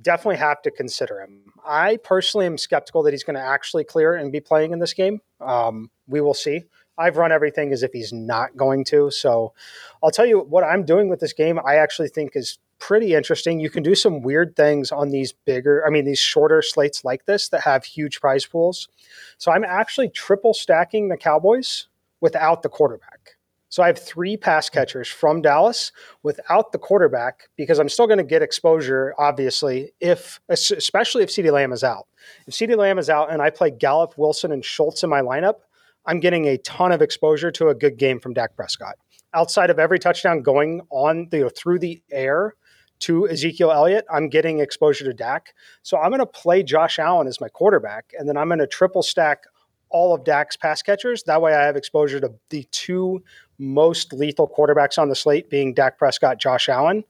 definitely 0.02 0.38
have 0.38 0.62
to 0.64 0.72
consider 0.72 1.22
him. 1.22 1.54
I 1.66 1.98
personally 1.98 2.48
am 2.48 2.58
skeptical 2.58 3.04
that 3.04 3.12
he's 3.12 3.24
going 3.24 3.36
to 3.36 3.42
actually 3.42 3.84
clear 3.84 4.16
and 4.16 4.32
be 4.32 4.40
playing 4.40 4.72
in 4.72 4.80
this 4.80 4.94
game. 4.94 5.22
Um, 5.40 5.92
we 6.08 6.22
will 6.22 6.34
see. 6.34 6.64
I've 6.98 7.18
run 7.18 7.32
everything 7.32 7.72
as 7.72 7.84
if 7.84 7.94
he's 7.94 8.12
not 8.12 8.58
going 8.58 8.84
to. 8.86 9.12
So, 9.12 9.54
I'll 10.02 10.12
tell 10.12 10.26
you 10.26 10.40
what 10.40 10.64
I'm 10.64 10.84
doing 10.84 11.10
with 11.10 11.20
this 11.20 11.34
game. 11.34 11.60
I 11.64 11.76
actually 11.76 12.10
think 12.10 12.32
is 12.36 12.58
pretty 12.82 13.14
interesting. 13.14 13.60
You 13.60 13.70
can 13.70 13.84
do 13.84 13.96
some 13.96 14.22
weird 14.22 14.56
things 14.56 14.92
on 14.92 15.10
these 15.10 15.32
bigger, 15.32 15.86
I 15.86 15.92
mean, 15.92 16.04
these 16.04 16.20
shorter 16.20 16.62
slates 16.62 17.06
like 17.06 17.26
this 17.26 17.48
that 17.50 17.62
have 17.62 17.86
huge 17.86 18.20
prize 18.20 18.46
pools. 18.46 18.90
So 19.38 19.52
I'm 19.52 19.64
actually 19.64 20.10
triple 20.10 20.54
stacking 20.54 21.08
the 21.08 21.16
Cowboys 21.16 21.88
without 22.20 22.64
the 22.64 22.70
quarterback. 22.70 23.38
So 23.70 23.82
I 23.84 23.88
have 23.88 24.00
three 24.00 24.36
pass 24.36 24.68
hmm. 24.68 24.74
catchers 24.74 25.08
from 25.08 25.42
Dallas 25.42 25.94
without 26.24 26.72
the 26.72 26.80
quarterback 26.80 27.50
because 27.56 27.80
I'm 27.80 27.88
still 27.88 28.08
going 28.08 28.18
to 28.18 28.24
get 28.24 28.42
exposure, 28.42 29.14
obviously, 29.18 29.92
if 30.02 30.42
especially 30.50 31.24
if 31.24 31.30
CeeDee 31.30 31.54
Lamb 31.54 31.72
is 31.72 31.84
out. 31.84 32.08
If 32.48 32.56
CeeDee 32.56 32.78
Lamb 32.78 32.98
is 32.98 33.10
out 33.10 33.32
and 33.32 33.42
I 33.42 33.52
play 33.52 33.70
Gallup, 33.70 34.18
Wilson, 34.18 34.52
and 34.52 34.66
Schultz 34.66 35.04
in 35.04 35.10
my 35.10 35.22
lineup, 35.22 35.60
I'm 36.08 36.20
getting 36.20 36.48
a 36.48 36.58
ton 36.58 36.92
of 36.92 37.02
exposure 37.02 37.52
to 37.52 37.70
a 37.70 37.76
good 37.76 37.98
game 37.98 38.20
from 38.20 38.34
Dak 38.34 38.56
Prescott. 38.56 38.96
Outside 39.34 39.70
of 39.70 39.80
every 39.80 40.00
touchdown 40.00 40.42
going 40.42 40.82
on 40.90 41.30
through 41.30 41.80
the 41.80 42.02
air 42.12 42.56
to 43.02 43.28
Ezekiel 43.30 43.72
Elliott, 43.72 44.06
I'm 44.12 44.30
getting 44.30 44.60
exposure 44.60 45.06
to 45.06 45.14
Dak. 45.14 45.54
So 45.84 45.98
I'm 45.98 46.10
going 46.10 46.20
to 46.20 46.26
play 46.26 46.64
Josh 46.64 47.00
Allen 47.00 47.28
as 47.28 47.42
my 47.42 47.50
quarterback, 47.50 48.14
and 48.18 48.28
then 48.28 48.38
I'm 48.38 48.48
going 48.48 48.60
to 48.60 48.68
triple 48.68 49.04
stack 49.04 49.46
all 49.90 50.14
of 50.14 50.24
Dak's 50.24 50.56
pass 50.56 50.82
catchers. 50.82 51.24
That 51.24 51.42
way 51.42 51.54
I 51.54 51.66
have 51.66 51.76
exposure 51.76 52.20
to 52.20 52.34
the 52.50 52.64
two 52.72 53.24
most 53.58 54.14
lethal 54.14 54.48
quarterbacks 54.48 54.98
on 54.98 55.10
the 55.10 55.16
slate 55.16 55.50
being 55.50 55.74
Dak 55.74 55.98
Prescott, 55.98 56.40
Josh 56.40 56.70
Allen. 56.70 57.04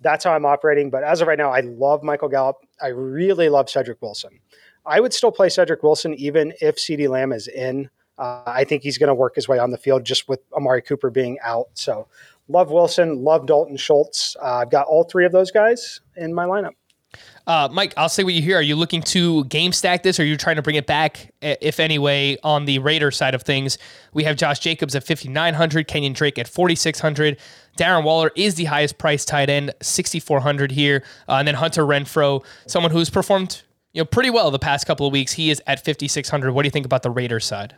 That's 0.00 0.24
how 0.24 0.32
I'm 0.32 0.44
operating. 0.44 0.90
But 0.90 1.02
as 1.02 1.20
of 1.20 1.28
right 1.28 1.38
now, 1.38 1.50
I 1.50 1.60
love 1.60 2.02
Michael 2.02 2.28
Gallup. 2.28 2.56
I 2.82 2.88
really 2.88 3.48
love 3.48 3.70
Cedric 3.70 4.00
Wilson. 4.02 4.38
I 4.84 5.00
would 5.00 5.12
still 5.12 5.32
play 5.32 5.48
Cedric 5.48 5.82
Wilson 5.82 6.14
even 6.14 6.52
if 6.60 6.76
CeeDee 6.76 7.08
Lamb 7.08 7.32
is 7.32 7.48
in. 7.48 7.90
Uh, 8.18 8.42
I 8.46 8.64
think 8.64 8.82
he's 8.82 8.98
going 8.98 9.08
to 9.08 9.14
work 9.14 9.34
his 9.34 9.48
way 9.48 9.58
on 9.58 9.70
the 9.70 9.78
field 9.78 10.04
just 10.04 10.28
with 10.28 10.40
Amari 10.52 10.80
Cooper 10.80 11.10
being 11.10 11.38
out. 11.42 11.68
So 11.74 12.08
love 12.48 12.70
Wilson, 12.70 13.22
love 13.22 13.46
Dalton 13.46 13.76
Schultz. 13.76 14.36
Uh, 14.42 14.56
I've 14.56 14.70
got 14.70 14.86
all 14.86 15.04
three 15.04 15.24
of 15.24 15.32
those 15.32 15.50
guys 15.50 16.00
in 16.16 16.34
my 16.34 16.46
lineup. 16.46 16.72
Uh, 17.46 17.68
Mike, 17.70 17.94
I'll 17.96 18.08
say 18.08 18.24
what 18.24 18.34
you 18.34 18.42
hear. 18.42 18.58
Are 18.58 18.62
you 18.62 18.74
looking 18.74 19.02
to 19.02 19.44
game 19.44 19.72
stack 19.72 20.02
this, 20.02 20.18
or 20.18 20.24
are 20.24 20.26
you 20.26 20.36
trying 20.36 20.56
to 20.56 20.62
bring 20.62 20.76
it 20.76 20.86
back, 20.86 21.32
if 21.40 21.78
any 21.78 21.98
way, 21.98 22.36
on 22.42 22.64
the 22.64 22.80
Raider 22.80 23.10
side 23.10 23.34
of 23.34 23.42
things? 23.42 23.78
We 24.12 24.24
have 24.24 24.36
Josh 24.36 24.58
Jacobs 24.58 24.94
at 24.96 25.06
5,900, 25.06 25.86
Kenyon 25.86 26.12
Drake 26.12 26.38
at 26.38 26.48
4,600. 26.48 27.38
Darren 27.78 28.02
Waller 28.02 28.32
is 28.34 28.56
the 28.56 28.64
highest 28.64 28.98
priced 28.98 29.28
tight 29.28 29.48
end, 29.48 29.72
6,400 29.80 30.72
here. 30.72 31.04
Uh, 31.28 31.34
and 31.34 31.46
then 31.46 31.54
Hunter 31.54 31.82
Renfrow, 31.82 32.44
someone 32.66 32.90
who's 32.90 33.10
performed 33.10 33.62
you 33.92 34.00
know 34.00 34.04
pretty 34.04 34.28
well 34.28 34.50
the 34.50 34.58
past 34.58 34.86
couple 34.86 35.06
of 35.06 35.12
weeks. 35.12 35.32
He 35.32 35.50
is 35.50 35.62
at 35.66 35.84
5,600. 35.84 36.52
What 36.52 36.62
do 36.62 36.66
you 36.66 36.70
think 36.70 36.84
about 36.84 37.02
the 37.02 37.10
Raiders 37.10 37.46
side? 37.46 37.76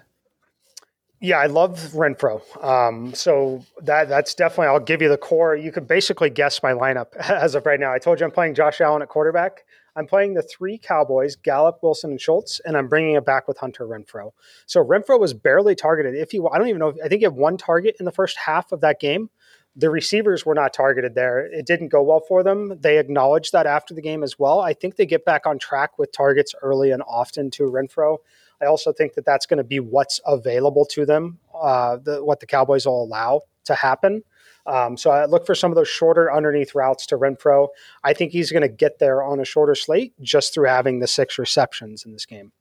Yeah, 1.20 1.38
I 1.38 1.46
love 1.46 1.78
Renfrow. 1.94 2.40
Um, 2.64 3.12
so 3.12 3.64
that 3.82 4.08
that's 4.08 4.34
definitely. 4.34 4.68
I'll 4.68 4.78
give 4.78 5.02
you 5.02 5.08
the 5.08 5.16
core. 5.16 5.56
You 5.56 5.72
could 5.72 5.88
basically 5.88 6.30
guess 6.30 6.62
my 6.62 6.72
lineup 6.72 7.16
as 7.16 7.54
of 7.54 7.66
right 7.66 7.80
now. 7.80 7.92
I 7.92 7.98
told 7.98 8.20
you 8.20 8.26
I'm 8.26 8.32
playing 8.32 8.54
Josh 8.54 8.80
Allen 8.80 9.02
at 9.02 9.08
quarterback. 9.08 9.64
I'm 9.96 10.06
playing 10.06 10.34
the 10.34 10.42
three 10.42 10.78
Cowboys: 10.78 11.34
Gallup, 11.34 11.80
Wilson, 11.82 12.10
and 12.10 12.20
Schultz, 12.20 12.60
and 12.64 12.76
I'm 12.76 12.86
bringing 12.86 13.16
it 13.16 13.24
back 13.24 13.48
with 13.48 13.58
Hunter 13.58 13.84
Renfrow. 13.84 14.30
So 14.66 14.84
Renfrow 14.84 15.18
was 15.18 15.34
barely 15.34 15.74
targeted. 15.74 16.14
If 16.14 16.32
you, 16.32 16.48
I 16.48 16.58
don't 16.58 16.68
even 16.68 16.78
know. 16.78 16.94
I 17.04 17.08
think 17.08 17.20
he 17.20 17.24
had 17.24 17.34
one 17.34 17.56
target 17.56 17.96
in 17.98 18.04
the 18.04 18.12
first 18.12 18.36
half 18.36 18.70
of 18.70 18.80
that 18.82 19.00
game. 19.00 19.28
The 19.74 19.90
receivers 19.90 20.46
were 20.46 20.54
not 20.54 20.72
targeted 20.72 21.14
there. 21.14 21.46
It 21.46 21.66
didn't 21.66 21.88
go 21.88 22.02
well 22.02 22.20
for 22.20 22.42
them. 22.42 22.78
They 22.80 22.98
acknowledged 22.98 23.52
that 23.52 23.66
after 23.66 23.94
the 23.94 24.02
game 24.02 24.22
as 24.22 24.38
well. 24.38 24.60
I 24.60 24.72
think 24.72 24.96
they 24.96 25.06
get 25.06 25.24
back 25.24 25.46
on 25.46 25.58
track 25.58 25.98
with 25.98 26.12
targets 26.12 26.54
early 26.62 26.90
and 26.90 27.02
often 27.06 27.50
to 27.52 27.64
Renfrow. 27.64 28.18
I 28.60 28.66
also 28.66 28.92
think 28.92 29.14
that 29.14 29.24
that's 29.24 29.46
going 29.46 29.58
to 29.58 29.64
be 29.64 29.80
what's 29.80 30.20
available 30.26 30.84
to 30.86 31.06
them, 31.06 31.38
uh, 31.54 31.96
the, 31.96 32.24
what 32.24 32.40
the 32.40 32.46
Cowboys 32.46 32.86
will 32.86 33.02
allow 33.02 33.42
to 33.64 33.74
happen. 33.74 34.22
Um, 34.66 34.96
so 34.96 35.10
I 35.10 35.24
look 35.24 35.46
for 35.46 35.54
some 35.54 35.70
of 35.70 35.76
those 35.76 35.88
shorter 35.88 36.32
underneath 36.32 36.74
routes 36.74 37.06
to 37.06 37.16
Renfrow. 37.16 37.68
I 38.04 38.12
think 38.12 38.32
he's 38.32 38.52
going 38.52 38.62
to 38.62 38.68
get 38.68 38.98
there 38.98 39.22
on 39.22 39.40
a 39.40 39.44
shorter 39.44 39.74
slate 39.74 40.12
just 40.20 40.52
through 40.52 40.68
having 40.68 40.98
the 40.98 41.06
six 41.06 41.38
receptions 41.38 42.04
in 42.04 42.12
this 42.12 42.26
game. 42.26 42.52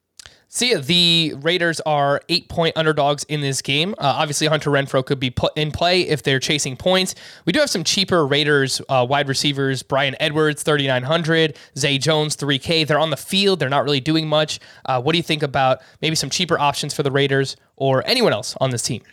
Sia, 0.50 0.80
the 0.80 1.34
Raiders 1.42 1.82
are 1.82 2.22
eight 2.30 2.48
point 2.48 2.78
underdogs 2.78 3.24
in 3.26 3.42
this 3.42 3.62
game. 3.62 3.94
Uh, 3.98 4.16
obviously, 4.18 4.48
Hunter 4.48 4.70
Renfrow 4.70 5.06
could 5.06 5.20
be 5.20 5.30
put 5.30 5.56
in 5.58 5.72
play 5.72 6.02
if 6.02 6.24
they're 6.24 6.40
chasing 6.40 6.78
points. 6.78 7.16
We 7.46 7.52
do 7.52 7.60
have 7.60 7.70
some 7.70 7.84
cheaper 7.84 8.26
Raiders 8.26 8.82
uh, 8.88 9.06
wide 9.08 9.28
receivers 9.28 9.84
Bryan 9.84 10.16
Edwards, 10.22 10.64
3,900, 10.64 11.58
Zay 11.78 11.98
Jones, 11.98 12.38
3K. 12.38 12.88
They're 12.88 13.00
on 13.00 13.10
the 13.10 13.18
field, 13.18 13.60
they're 13.60 13.70
not 13.70 13.84
really 13.84 14.00
doing 14.00 14.28
much. 14.28 14.60
Uh, 14.86 15.02
what 15.02 15.12
do 15.12 15.18
you 15.18 15.24
think 15.24 15.44
about 15.44 15.82
maybe 16.02 16.16
some 16.16 16.30
cheaper 16.30 16.58
options 16.58 16.94
for 16.94 17.04
the 17.04 17.12
Raiders 17.12 17.58
or 17.76 18.08
anyone 18.08 18.32
else 18.32 18.56
on 18.62 18.70
this 18.70 18.84
team? 18.84 19.04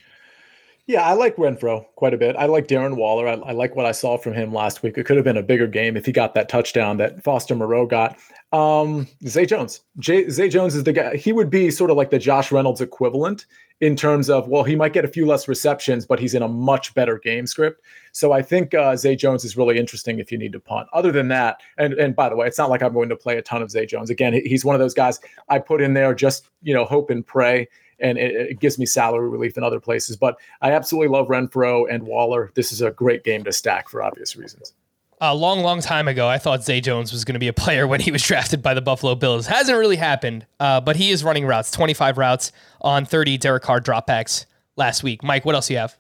Yeah, 0.87 1.03
I 1.03 1.15
like 1.15 1.37
Renfrow 1.37 1.87
quite 1.95 2.13
a 2.13 2.19
bit. 2.19 2.37
I 2.37 2.45
like 2.45 2.69
Darren 2.69 2.97
Waller. 2.97 3.27
I, 3.27 3.33
I, 3.33 3.53
like 3.53 3.75
what 3.75 3.87
I 3.87 3.93
saw 3.93 4.19
from 4.19 4.35
him 4.35 4.53
last 4.53 4.83
week. 4.83 4.99
It 4.99 5.05
could 5.05 5.17
have 5.17 5.25
been 5.25 5.39
a 5.39 5.43
bigger 5.43 5.67
game 5.67 5.97
if 5.97 6.05
he 6.05 6.13
got 6.13 6.35
that 6.35 6.51
touchdown 6.51 6.99
that 6.99 7.23
Foster 7.25 7.55
Moreau 7.55 7.87
got. 7.87 8.19
Um, 8.53 9.09
Zay 9.27 9.47
Jones. 9.47 9.81
Jay, 9.99 10.29
Zay 10.29 10.51
Jones 10.51 10.75
is 10.75 10.85
the 10.85 10.93
guy. 10.93 11.17
He 11.17 11.33
would 11.33 11.49
be 11.49 11.71
sort 11.71 11.91
of 11.91 11.97
like 11.97 12.11
the 12.11 12.19
Josh 12.19 12.53
Reynolds 12.53 12.83
equivalent 12.83 13.47
in 13.81 13.97
terms 13.97 14.29
of, 14.29 14.47
well, 14.49 14.63
he 14.63 14.77
might 14.77 14.93
get 14.93 15.07
a 15.07 15.09
few 15.09 15.27
less 15.27 15.49
receptions, 15.49 16.05
but 16.05 16.21
he's 16.21 16.35
in 16.35 16.43
a 16.43 16.49
much 16.49 16.95
better 16.95 17.19
game 17.19 17.47
script. 17.47 17.81
So 18.13 18.33
I 18.33 18.43
think 18.43 18.75
uh, 18.75 18.95
Zay 18.95 19.17
Jones 19.17 19.43
is 19.43 19.57
really 19.57 19.79
interesting 19.79 20.19
if 20.19 20.31
you 20.31 20.37
need 20.37 20.53
to 20.53 20.61
punt. 20.61 20.89
Other 20.93 21.11
than 21.11 21.29
that, 21.29 21.61
and 21.79 21.95
and 21.95 22.15
by 22.15 22.29
the 22.29 22.37
way, 22.37 22.47
it's 22.47 22.59
not 22.59 22.69
like 22.71 22.83
I'm 22.83 22.93
going 22.93 23.09
to 23.09 23.17
play 23.17 23.39
a 23.39 23.43
ton 23.43 23.63
of 23.63 23.71
Zay 23.71 23.87
Jones. 23.87 24.11
Again, 24.11 24.35
he's 24.35 24.67
one 24.67 24.75
of 24.75 24.81
those 24.81 24.95
guys 24.95 25.19
I 25.49 25.59
put 25.59 25.81
in 25.81 25.95
there 25.95 26.15
just 26.15 26.51
you 26.63 26.75
know 26.75 26.85
hope 26.85 27.11
and 27.11 27.27
pray 27.27 27.69
and 28.01 28.19
it, 28.19 28.35
it, 28.35 28.61
gives 28.61 28.79
me 28.79 28.87
salary 28.87 29.29
relief 29.29 29.57
in 29.57 29.65
other 29.65 29.81
places. 29.81 30.17
But 30.17 30.37
I 30.61 30.73
absolutely 30.73 31.09
love 31.09 31.29
Renfrow 31.29 31.93
and 31.93 32.05
Waller. 32.05 32.51
This 32.55 32.73
is 32.73 32.81
a 32.81 32.91
great 32.91 33.25
game 33.25 33.45
to 33.45 33.53
stack 33.53 33.89
for 33.89 34.03
obvious 34.03 34.37
reasons. 34.37 34.73
A 35.21 35.35
long, 35.35 35.61
long 35.61 35.81
time 35.81 36.09
ago, 36.09 36.29
I 36.29 36.39
thought 36.39 36.65
Zay 36.65 36.81
Jones 36.81 37.13
was 37.13 37.25
going 37.25 37.35
to 37.35 37.41
be 37.41 37.49
a 37.49 37.53
player 37.55 37.87
when 37.87 38.01
he 38.01 38.11
was 38.11 38.23
drafted 38.23 38.63
by 38.63 38.75
the 38.75 38.83
Buffalo 38.83 39.15
Bills. 39.15 39.47
Hasn't 39.47 39.79
really 39.79 39.97
happened, 39.97 40.47
uh, 40.61 40.81
but 40.81 40.97
he 40.97 41.11
is 41.11 41.25
running 41.25 41.47
routes, 41.47 41.71
25 41.71 42.19
routes 42.19 42.53
on 42.81 43.05
30 43.05 43.39
Derek 43.39 43.63
Carr 43.63 43.81
dropbacks 43.81 44.47
last 44.77 45.03
week. 45.03 45.23
Mike, 45.23 45.45
what 45.45 45.55
else 45.55 45.69
do 45.69 45.75
you 45.75 45.79
have? 45.79 45.97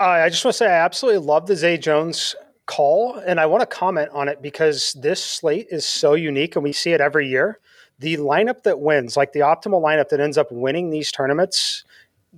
Uh, 0.00 0.04
I 0.04 0.28
just 0.28 0.44
want 0.44 0.54
to 0.54 0.58
say 0.58 0.66
I 0.66 0.84
absolutely 0.84 1.26
love 1.26 1.46
the 1.46 1.56
Zay 1.56 1.76
Jones 1.76 2.36
call, 2.66 3.16
and 3.26 3.40
I 3.40 3.46
want 3.46 3.62
to 3.62 3.66
comment 3.66 4.10
on 4.12 4.28
it 4.28 4.40
because 4.40 4.92
this 5.00 5.24
slate 5.24 5.66
is 5.70 5.88
so 5.88 6.14
unique, 6.14 6.54
and 6.54 6.62
we 6.62 6.72
see 6.72 6.92
it 6.92 7.00
every 7.00 7.26
year 7.26 7.58
the 7.98 8.16
lineup 8.16 8.62
that 8.62 8.80
wins, 8.80 9.16
like 9.16 9.32
the 9.32 9.40
optimal 9.40 9.82
lineup 9.82 10.08
that 10.10 10.20
ends 10.20 10.38
up 10.38 10.48
winning 10.50 10.90
these 10.90 11.10
tournaments, 11.10 11.84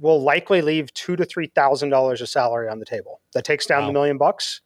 will 0.00 0.22
likely 0.22 0.62
leave 0.62 0.92
two 0.94 1.16
to 1.16 1.24
three 1.24 1.46
thousand 1.46 1.90
dollars 1.90 2.20
of 2.20 2.28
salary 2.28 2.68
on 2.68 2.78
the 2.78 2.86
table. 2.86 3.20
That 3.34 3.44
takes 3.44 3.66
down 3.66 3.82
wow. 3.82 3.86
the 3.88 3.92
million 3.92 4.18
bucks 4.18 4.60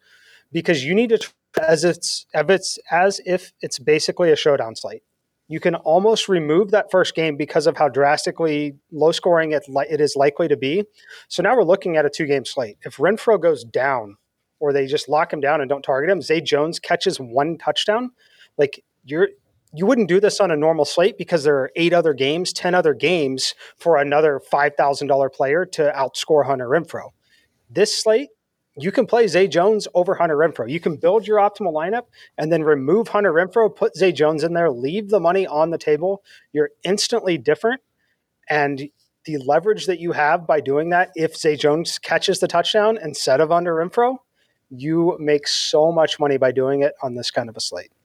because 0.52 0.84
you 0.84 0.94
need 0.94 1.10
to 1.10 1.32
as 1.60 1.84
it's 1.84 2.26
as 2.34 2.46
it's 2.48 2.78
as 2.90 3.20
if 3.24 3.52
it's 3.60 3.78
basically 3.78 4.30
a 4.30 4.36
showdown 4.36 4.76
slate. 4.76 5.02
You 5.46 5.60
can 5.60 5.74
almost 5.74 6.28
remove 6.28 6.70
that 6.70 6.90
first 6.90 7.14
game 7.14 7.36
because 7.36 7.66
of 7.66 7.76
how 7.76 7.88
drastically 7.88 8.76
low 8.90 9.12
scoring 9.12 9.52
it, 9.52 9.64
li- 9.68 9.86
it 9.90 10.00
is 10.00 10.16
likely 10.16 10.48
to 10.48 10.56
be. 10.56 10.84
So 11.28 11.42
now 11.42 11.54
we're 11.54 11.64
looking 11.64 11.98
at 11.98 12.06
a 12.06 12.10
two 12.10 12.26
game 12.26 12.46
slate. 12.46 12.78
If 12.82 12.96
Renfrow 12.96 13.40
goes 13.40 13.62
down, 13.62 14.16
or 14.58 14.72
they 14.72 14.86
just 14.86 15.08
lock 15.08 15.32
him 15.32 15.40
down 15.40 15.60
and 15.60 15.68
don't 15.68 15.82
target 15.82 16.08
him, 16.08 16.22
Zay 16.22 16.40
Jones 16.40 16.78
catches 16.78 17.18
one 17.18 17.58
touchdown, 17.58 18.12
like 18.56 18.82
you're 19.04 19.28
you 19.74 19.86
wouldn't 19.86 20.08
do 20.08 20.20
this 20.20 20.40
on 20.40 20.52
a 20.52 20.56
normal 20.56 20.84
slate 20.84 21.18
because 21.18 21.42
there 21.42 21.56
are 21.56 21.70
eight 21.74 21.92
other 21.92 22.14
games, 22.14 22.52
10 22.52 22.74
other 22.74 22.94
games 22.94 23.54
for 23.76 23.96
another 23.96 24.40
$5,000 24.52 25.32
player 25.32 25.64
to 25.66 25.92
outscore 25.96 26.46
Hunter 26.46 26.68
Renfrow. 26.68 27.10
This 27.68 27.92
slate, 27.92 28.28
you 28.76 28.92
can 28.92 29.06
play 29.06 29.26
Zay 29.26 29.48
Jones 29.48 29.88
over 29.94 30.14
Hunter 30.14 30.36
Renfrow. 30.36 30.70
You 30.70 30.78
can 30.78 30.96
build 30.96 31.26
your 31.26 31.38
optimal 31.38 31.72
lineup 31.72 32.04
and 32.38 32.52
then 32.52 32.62
remove 32.62 33.08
Hunter 33.08 33.32
Renfrow, 33.32 33.74
put 33.74 33.96
Zay 33.96 34.12
Jones 34.12 34.44
in 34.44 34.52
there, 34.52 34.70
leave 34.70 35.10
the 35.10 35.20
money 35.20 35.46
on 35.46 35.70
the 35.70 35.78
table. 35.78 36.22
You're 36.52 36.70
instantly 36.84 37.36
different. 37.36 37.80
And 38.48 38.90
the 39.24 39.38
leverage 39.38 39.86
that 39.86 39.98
you 39.98 40.12
have 40.12 40.46
by 40.46 40.60
doing 40.60 40.90
that, 40.90 41.10
if 41.16 41.36
Zay 41.36 41.56
Jones 41.56 41.98
catches 41.98 42.38
the 42.38 42.48
touchdown 42.48 42.98
instead 43.02 43.40
of 43.40 43.48
Hunter 43.48 43.74
Renfrow, 43.74 44.18
you 44.70 45.16
make 45.18 45.48
so 45.48 45.90
much 45.90 46.20
money 46.20 46.36
by 46.36 46.52
doing 46.52 46.82
it 46.82 46.94
on 47.02 47.14
this 47.14 47.30
kind 47.30 47.48
of 47.48 47.56
a 47.56 47.60
slate. 47.60 47.90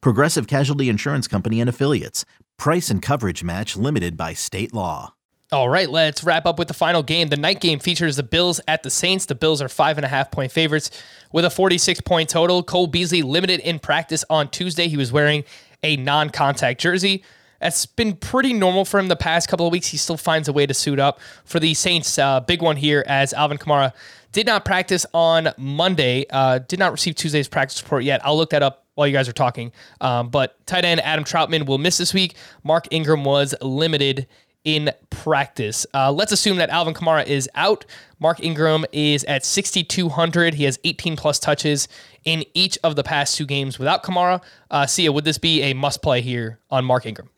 Progressive 0.00 0.46
Casualty 0.46 0.88
Insurance 0.88 1.28
Company 1.28 1.60
and 1.60 1.68
Affiliates. 1.68 2.24
Price 2.56 2.90
and 2.90 3.02
coverage 3.02 3.42
match 3.42 3.76
limited 3.76 4.16
by 4.16 4.32
state 4.32 4.72
law. 4.72 5.14
All 5.52 5.68
right, 5.68 5.88
let's 5.88 6.24
wrap 6.24 6.46
up 6.46 6.58
with 6.58 6.68
the 6.68 6.74
final 6.74 7.02
game. 7.02 7.28
The 7.28 7.36
night 7.36 7.60
game 7.60 7.78
features 7.78 8.16
the 8.16 8.22
Bills 8.22 8.60
at 8.66 8.82
the 8.82 8.90
Saints. 8.90 9.26
The 9.26 9.34
Bills 9.34 9.62
are 9.62 9.68
five 9.68 9.98
and 9.98 10.04
a 10.04 10.08
half 10.08 10.30
point 10.30 10.50
favorites 10.50 10.90
with 11.32 11.44
a 11.44 11.50
46 11.50 12.00
point 12.00 12.28
total. 12.28 12.62
Cole 12.62 12.86
Beasley 12.86 13.22
limited 13.22 13.60
in 13.60 13.78
practice 13.78 14.24
on 14.30 14.48
Tuesday. 14.48 14.88
He 14.88 14.96
was 14.96 15.12
wearing 15.12 15.44
a 15.82 15.96
non 15.96 16.30
contact 16.30 16.80
jersey. 16.80 17.22
That's 17.60 17.86
been 17.86 18.16
pretty 18.16 18.52
normal 18.52 18.84
for 18.84 18.98
him 18.98 19.08
the 19.08 19.16
past 19.16 19.48
couple 19.48 19.66
of 19.66 19.72
weeks. 19.72 19.86
He 19.86 19.96
still 19.96 20.16
finds 20.16 20.48
a 20.48 20.52
way 20.52 20.66
to 20.66 20.74
suit 20.74 20.98
up. 20.98 21.20
For 21.44 21.60
the 21.60 21.72
Saints, 21.74 22.18
uh, 22.18 22.40
big 22.40 22.60
one 22.60 22.76
here 22.76 23.04
as 23.06 23.32
Alvin 23.32 23.58
Kamara 23.58 23.92
did 24.32 24.46
not 24.46 24.64
practice 24.64 25.06
on 25.14 25.50
Monday, 25.56 26.26
uh, 26.30 26.58
did 26.58 26.78
not 26.78 26.90
receive 26.90 27.14
Tuesday's 27.14 27.48
practice 27.48 27.82
report 27.82 28.02
yet. 28.04 28.20
I'll 28.24 28.36
look 28.36 28.50
that 28.50 28.62
up 28.62 28.83
while 28.94 29.06
you 29.06 29.12
guys 29.12 29.28
are 29.28 29.32
talking. 29.32 29.72
Um, 30.00 30.28
but 30.28 30.64
tight 30.66 30.84
end 30.84 31.00
Adam 31.00 31.24
Trautman 31.24 31.66
will 31.66 31.78
miss 31.78 31.98
this 31.98 32.14
week. 32.14 32.34
Mark 32.62 32.86
Ingram 32.90 33.24
was 33.24 33.54
limited 33.60 34.26
in 34.64 34.90
practice. 35.10 35.86
Uh, 35.94 36.10
let's 36.10 36.32
assume 36.32 36.56
that 36.56 36.70
Alvin 36.70 36.94
Kamara 36.94 37.26
is 37.26 37.48
out. 37.54 37.84
Mark 38.18 38.42
Ingram 38.42 38.84
is 38.92 39.22
at 39.24 39.44
6,200. 39.44 40.54
He 40.54 40.64
has 40.64 40.78
18 40.84 41.16
plus 41.16 41.38
touches 41.38 41.86
in 42.24 42.44
each 42.54 42.78
of 42.82 42.96
the 42.96 43.02
past 43.02 43.36
two 43.36 43.44
games 43.44 43.78
without 43.78 44.02
Kamara. 44.02 44.42
Uh, 44.70 44.86
Sia, 44.86 45.12
would 45.12 45.24
this 45.24 45.38
be 45.38 45.62
a 45.62 45.74
must 45.74 46.02
play 46.02 46.22
here 46.22 46.58
on 46.70 46.84
Mark 46.84 47.04
Ingram? 47.04 47.28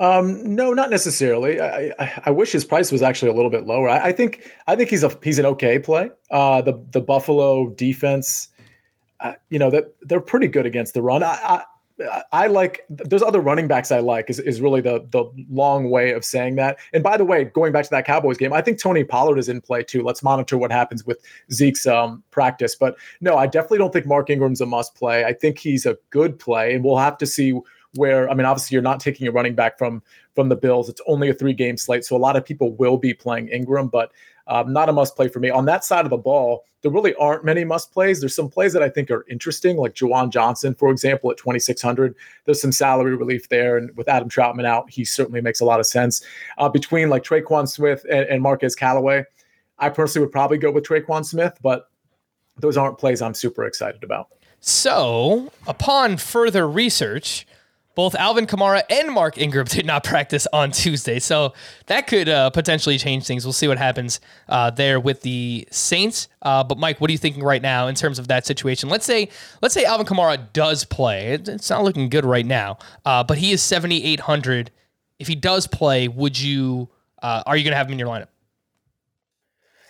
Um, 0.00 0.54
no, 0.54 0.72
not 0.72 0.90
necessarily. 0.90 1.60
I, 1.60 1.92
I, 1.98 2.22
I, 2.26 2.30
wish 2.30 2.52
his 2.52 2.64
price 2.64 2.92
was 2.92 3.02
actually 3.02 3.32
a 3.32 3.34
little 3.34 3.50
bit 3.50 3.66
lower. 3.66 3.88
I, 3.88 4.06
I 4.06 4.12
think 4.12 4.48
I 4.68 4.76
think 4.76 4.90
he's 4.90 5.02
a 5.02 5.16
he's 5.24 5.40
an 5.40 5.46
okay 5.46 5.80
play. 5.80 6.08
Uh, 6.30 6.62
the 6.62 6.80
the 6.92 7.00
Buffalo 7.00 7.70
defense, 7.70 8.48
uh, 9.20 9.34
you 9.50 9.58
know 9.58 9.70
that 9.70 9.94
they're 10.02 10.20
pretty 10.20 10.48
good 10.48 10.66
against 10.66 10.94
the 10.94 11.02
run. 11.02 11.22
I, 11.22 11.28
I, 11.28 11.62
I 12.32 12.46
like 12.46 12.84
there's 12.88 13.22
other 13.22 13.40
running 13.40 13.66
backs 13.66 13.90
I 13.90 13.98
like 13.98 14.30
is, 14.30 14.38
is 14.38 14.60
really 14.60 14.80
the 14.80 15.06
the 15.10 15.24
long 15.50 15.90
way 15.90 16.12
of 16.12 16.24
saying 16.24 16.56
that. 16.56 16.78
And 16.92 17.02
by 17.02 17.16
the 17.16 17.24
way, 17.24 17.44
going 17.44 17.72
back 17.72 17.84
to 17.84 17.90
that 17.90 18.06
Cowboys 18.06 18.38
game, 18.38 18.52
I 18.52 18.62
think 18.62 18.80
Tony 18.80 19.04
Pollard 19.04 19.38
is 19.38 19.48
in 19.48 19.60
play 19.60 19.82
too. 19.82 20.02
Let's 20.02 20.22
monitor 20.22 20.56
what 20.56 20.70
happens 20.70 21.04
with 21.04 21.20
Zeke's 21.52 21.86
um, 21.86 22.22
practice. 22.30 22.76
But 22.76 22.96
no, 23.20 23.36
I 23.36 23.46
definitely 23.46 23.78
don't 23.78 23.92
think 23.92 24.06
Mark 24.06 24.30
Ingram's 24.30 24.60
a 24.60 24.66
must 24.66 24.94
play. 24.94 25.24
I 25.24 25.32
think 25.32 25.58
he's 25.58 25.86
a 25.86 25.98
good 26.10 26.38
play, 26.38 26.74
and 26.74 26.84
we'll 26.84 26.98
have 26.98 27.18
to 27.18 27.26
see 27.26 27.58
where 27.98 28.30
I 28.30 28.34
mean, 28.34 28.46
obviously 28.46 28.74
you're 28.74 28.82
not 28.82 29.00
taking 29.00 29.26
a 29.26 29.32
running 29.32 29.54
back 29.54 29.76
from 29.76 30.02
from 30.34 30.48
the 30.48 30.56
Bills. 30.56 30.88
It's 30.88 31.00
only 31.06 31.28
a 31.28 31.34
three 31.34 31.52
game 31.52 31.76
slate, 31.76 32.04
so 32.04 32.16
a 32.16 32.18
lot 32.18 32.36
of 32.36 32.44
people 32.44 32.72
will 32.76 32.96
be 32.96 33.12
playing 33.12 33.48
Ingram, 33.48 33.88
but 33.88 34.12
um, 34.46 34.72
not 34.72 34.88
a 34.88 34.92
must 34.92 35.14
play 35.16 35.28
for 35.28 35.40
me. 35.40 35.50
On 35.50 35.66
that 35.66 35.84
side 35.84 36.06
of 36.06 36.10
the 36.10 36.16
ball, 36.16 36.64
there 36.80 36.90
really 36.90 37.14
aren't 37.16 37.44
many 37.44 37.64
must 37.64 37.92
plays. 37.92 38.20
There's 38.20 38.34
some 38.34 38.48
plays 38.48 38.72
that 38.72 38.82
I 38.82 38.88
think 38.88 39.10
are 39.10 39.26
interesting, 39.28 39.76
like 39.76 39.94
Juwan 39.94 40.30
Johnson, 40.30 40.74
for 40.74 40.90
example, 40.90 41.30
at 41.30 41.36
2600. 41.36 42.14
There's 42.44 42.62
some 42.62 42.72
salary 42.72 43.16
relief 43.16 43.48
there, 43.48 43.76
and 43.76 43.94
with 43.96 44.08
Adam 44.08 44.28
Trautman 44.28 44.64
out, 44.64 44.88
he 44.88 45.04
certainly 45.04 45.40
makes 45.40 45.60
a 45.60 45.64
lot 45.64 45.80
of 45.80 45.86
sense. 45.86 46.22
Uh, 46.56 46.68
between 46.68 47.10
like 47.10 47.24
Tre'Quan 47.24 47.68
Smith 47.68 48.06
and, 48.10 48.26
and 48.26 48.42
Marquez 48.42 48.74
Callaway, 48.74 49.24
I 49.78 49.90
personally 49.90 50.26
would 50.26 50.32
probably 50.32 50.58
go 50.58 50.70
with 50.70 50.84
Tre'Quan 50.84 51.26
Smith, 51.26 51.58
but 51.62 51.90
those 52.56 52.76
aren't 52.76 52.98
plays 52.98 53.20
I'm 53.20 53.34
super 53.34 53.64
excited 53.64 54.02
about. 54.02 54.28
So, 54.60 55.52
upon 55.66 56.16
further 56.16 56.68
research, 56.68 57.46
both 57.98 58.14
Alvin 58.14 58.46
Kamara 58.46 58.84
and 58.90 59.12
Mark 59.12 59.38
Ingram 59.38 59.66
did 59.66 59.84
not 59.84 60.04
practice 60.04 60.46
on 60.52 60.70
Tuesday. 60.70 61.18
So 61.18 61.52
that 61.86 62.06
could 62.06 62.28
uh, 62.28 62.48
potentially 62.50 62.96
change 62.96 63.26
things. 63.26 63.44
We'll 63.44 63.52
see 63.52 63.66
what 63.66 63.76
happens 63.76 64.20
uh, 64.48 64.70
there 64.70 65.00
with 65.00 65.22
the 65.22 65.66
Saints. 65.72 66.28
Uh, 66.40 66.62
but 66.62 66.78
Mike, 66.78 67.00
what 67.00 67.10
are 67.10 67.12
you 67.12 67.18
thinking 67.18 67.42
right 67.42 67.60
now 67.60 67.88
in 67.88 67.96
terms 67.96 68.20
of 68.20 68.28
that 68.28 68.46
situation? 68.46 68.88
Let's 68.88 69.04
say 69.04 69.30
let's 69.62 69.74
say 69.74 69.84
Alvin 69.84 70.06
Kamara 70.06 70.52
does 70.52 70.84
play. 70.84 71.32
it's 71.32 71.70
not 71.70 71.82
looking 71.82 72.08
good 72.08 72.24
right 72.24 72.46
now, 72.46 72.78
uh, 73.04 73.24
but 73.24 73.36
he 73.36 73.50
is 73.50 73.64
7,800. 73.64 74.70
If 75.18 75.26
he 75.26 75.34
does 75.34 75.66
play, 75.66 76.06
would 76.06 76.38
you? 76.38 76.90
Uh, 77.20 77.42
are 77.46 77.56
you 77.56 77.64
going 77.64 77.72
to 77.72 77.78
have 77.78 77.88
him 77.88 77.94
in 77.94 77.98
your 77.98 78.06
lineup? 78.06 78.28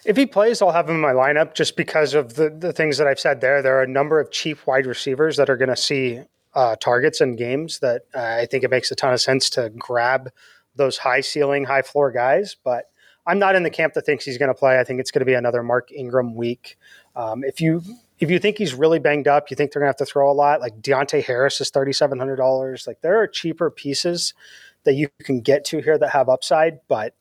If 0.06 0.16
he 0.16 0.24
plays, 0.24 0.62
I'll 0.62 0.70
have 0.70 0.88
him 0.88 0.94
in 0.94 1.02
my 1.02 1.12
lineup 1.12 1.52
just 1.52 1.76
because 1.76 2.14
of 2.14 2.36
the, 2.36 2.48
the 2.48 2.72
things 2.72 2.96
that 2.96 3.06
I've 3.06 3.20
said 3.20 3.42
there. 3.42 3.60
There 3.60 3.76
are 3.76 3.82
a 3.82 3.86
number 3.86 4.18
of 4.18 4.30
cheap 4.30 4.66
wide 4.66 4.86
receivers 4.86 5.36
that 5.36 5.50
are 5.50 5.58
going 5.58 5.68
to 5.68 5.76
see 5.76 6.22
uh, 6.58 6.74
targets 6.74 7.20
and 7.20 7.38
games 7.38 7.78
that 7.78 8.02
uh, 8.12 8.38
I 8.40 8.46
think 8.46 8.64
it 8.64 8.70
makes 8.70 8.90
a 8.90 8.96
ton 8.96 9.12
of 9.12 9.20
sense 9.20 9.48
to 9.50 9.70
grab 9.70 10.32
those 10.74 10.98
high 10.98 11.20
ceiling, 11.20 11.64
high 11.64 11.82
floor 11.82 12.10
guys. 12.10 12.56
But 12.64 12.90
I'm 13.28 13.38
not 13.38 13.54
in 13.54 13.62
the 13.62 13.70
camp 13.70 13.94
that 13.94 14.04
thinks 14.04 14.24
he's 14.24 14.38
going 14.38 14.48
to 14.48 14.54
play. 14.54 14.80
I 14.80 14.82
think 14.82 14.98
it's 14.98 15.12
going 15.12 15.20
to 15.20 15.24
be 15.24 15.34
another 15.34 15.62
Mark 15.62 15.92
Ingram 15.92 16.34
week. 16.34 16.76
Um, 17.14 17.44
if 17.44 17.60
you 17.60 17.82
if 18.18 18.28
you 18.28 18.40
think 18.40 18.58
he's 18.58 18.74
really 18.74 18.98
banged 18.98 19.28
up, 19.28 19.52
you 19.52 19.56
think 19.56 19.70
they're 19.70 19.78
going 19.78 19.86
to 19.86 19.96
have 19.96 20.04
to 20.04 20.12
throw 20.12 20.28
a 20.28 20.34
lot. 20.34 20.60
Like 20.60 20.80
Deonte 20.80 21.22
Harris 21.22 21.60
is 21.60 21.70
thirty 21.70 21.92
seven 21.92 22.18
hundred 22.18 22.36
dollars. 22.36 22.88
Like 22.88 23.02
there 23.02 23.22
are 23.22 23.28
cheaper 23.28 23.70
pieces 23.70 24.34
that 24.82 24.94
you 24.94 25.08
can 25.22 25.40
get 25.40 25.64
to 25.66 25.80
here 25.80 25.96
that 25.96 26.10
have 26.10 26.28
upside, 26.28 26.80
but 26.88 27.14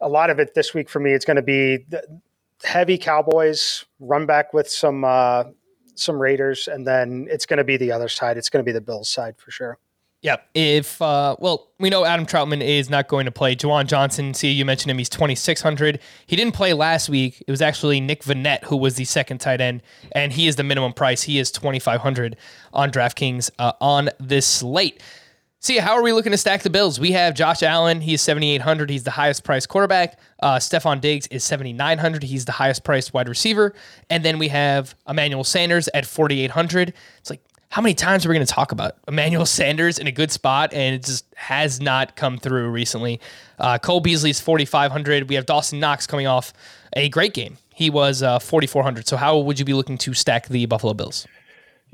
a 0.00 0.08
lot 0.08 0.30
of 0.30 0.38
it 0.38 0.54
this 0.54 0.72
week 0.72 0.88
for 0.88 1.00
me, 1.00 1.12
it's 1.12 1.26
going 1.26 1.36
to 1.36 1.42
be 1.42 1.84
heavy 2.62 2.96
Cowboys 2.96 3.84
run 4.00 4.24
back 4.24 4.54
with 4.54 4.70
some 4.70 5.04
uh, 5.04 5.44
some 5.94 6.20
Raiders, 6.20 6.68
and 6.68 6.86
then 6.86 7.26
it's 7.30 7.46
going 7.46 7.58
to 7.58 7.64
be 7.64 7.76
the 7.76 7.92
other 7.92 8.08
side. 8.08 8.36
It's 8.36 8.48
going 8.48 8.64
to 8.64 8.68
be 8.68 8.72
the 8.72 8.80
Bills 8.80 9.08
side 9.08 9.36
for 9.38 9.50
sure. 9.50 9.78
Yeah. 10.24 10.36
If 10.54 11.02
uh, 11.02 11.36
well, 11.38 11.68
we 11.78 11.90
know 11.90 12.06
Adam 12.06 12.24
Trautman 12.24 12.62
is 12.62 12.88
not 12.88 13.08
going 13.08 13.26
to 13.26 13.30
play. 13.30 13.54
Juwan 13.54 13.86
Johnson, 13.86 14.32
Sia 14.32 14.50
you 14.50 14.64
mentioned 14.64 14.90
him. 14.90 14.96
He's 14.96 15.10
twenty 15.10 15.34
six 15.34 15.60
hundred. 15.60 16.00
He 16.26 16.34
didn't 16.34 16.54
play 16.54 16.72
last 16.72 17.10
week. 17.10 17.44
It 17.46 17.50
was 17.50 17.60
actually 17.60 18.00
Nick 18.00 18.22
Vannett 18.22 18.64
who 18.64 18.76
was 18.78 18.94
the 18.94 19.04
second 19.04 19.42
tight 19.42 19.60
end, 19.60 19.82
and 20.12 20.32
he 20.32 20.48
is 20.48 20.56
the 20.56 20.62
minimum 20.64 20.94
price. 20.94 21.24
He 21.24 21.38
is 21.38 21.52
twenty 21.52 21.78
five 21.78 22.00
hundred 22.00 22.36
on 22.72 22.90
DraftKings 22.90 23.50
uh, 23.58 23.72
on 23.82 24.08
this 24.18 24.46
slate. 24.46 25.02
Sia, 25.64 25.80
how 25.80 25.94
are 25.94 26.02
we 26.02 26.12
looking 26.12 26.32
to 26.32 26.36
stack 26.36 26.60
the 26.60 26.68
Bills? 26.68 27.00
We 27.00 27.12
have 27.12 27.32
Josh 27.32 27.62
Allen. 27.62 28.02
He's 28.02 28.20
7,800. 28.20 28.90
He's 28.90 29.04
the 29.04 29.10
highest 29.10 29.44
priced 29.44 29.70
quarterback. 29.70 30.18
Uh, 30.42 30.56
Stefon 30.56 31.00
Diggs 31.00 31.26
is 31.28 31.42
7,900. 31.42 32.22
He's 32.22 32.44
the 32.44 32.52
highest 32.52 32.84
priced 32.84 33.14
wide 33.14 33.30
receiver. 33.30 33.72
And 34.10 34.22
then 34.22 34.38
we 34.38 34.48
have 34.48 34.94
Emmanuel 35.08 35.42
Sanders 35.42 35.88
at 35.94 36.04
4,800. 36.04 36.92
It's 37.16 37.30
like, 37.30 37.40
how 37.70 37.80
many 37.80 37.94
times 37.94 38.26
are 38.26 38.28
we 38.28 38.34
going 38.34 38.46
to 38.46 38.52
talk 38.52 38.72
about 38.72 38.96
Emmanuel 39.08 39.46
Sanders 39.46 39.98
in 39.98 40.06
a 40.06 40.12
good 40.12 40.30
spot? 40.30 40.74
And 40.74 40.96
it 40.96 41.02
just 41.02 41.24
has 41.34 41.80
not 41.80 42.14
come 42.14 42.36
through 42.36 42.68
recently. 42.68 43.18
Uh, 43.58 43.78
Cole 43.78 44.00
Beasley 44.00 44.28
is 44.28 44.40
4,500. 44.42 45.30
We 45.30 45.34
have 45.36 45.46
Dawson 45.46 45.80
Knox 45.80 46.06
coming 46.06 46.26
off 46.26 46.52
a 46.92 47.08
great 47.08 47.32
game. 47.32 47.56
He 47.74 47.88
was 47.88 48.22
uh, 48.22 48.38
4,400. 48.38 49.08
So, 49.08 49.16
how 49.16 49.38
would 49.38 49.58
you 49.58 49.64
be 49.64 49.72
looking 49.72 49.96
to 49.96 50.12
stack 50.12 50.48
the 50.48 50.66
Buffalo 50.66 50.92
Bills? 50.92 51.26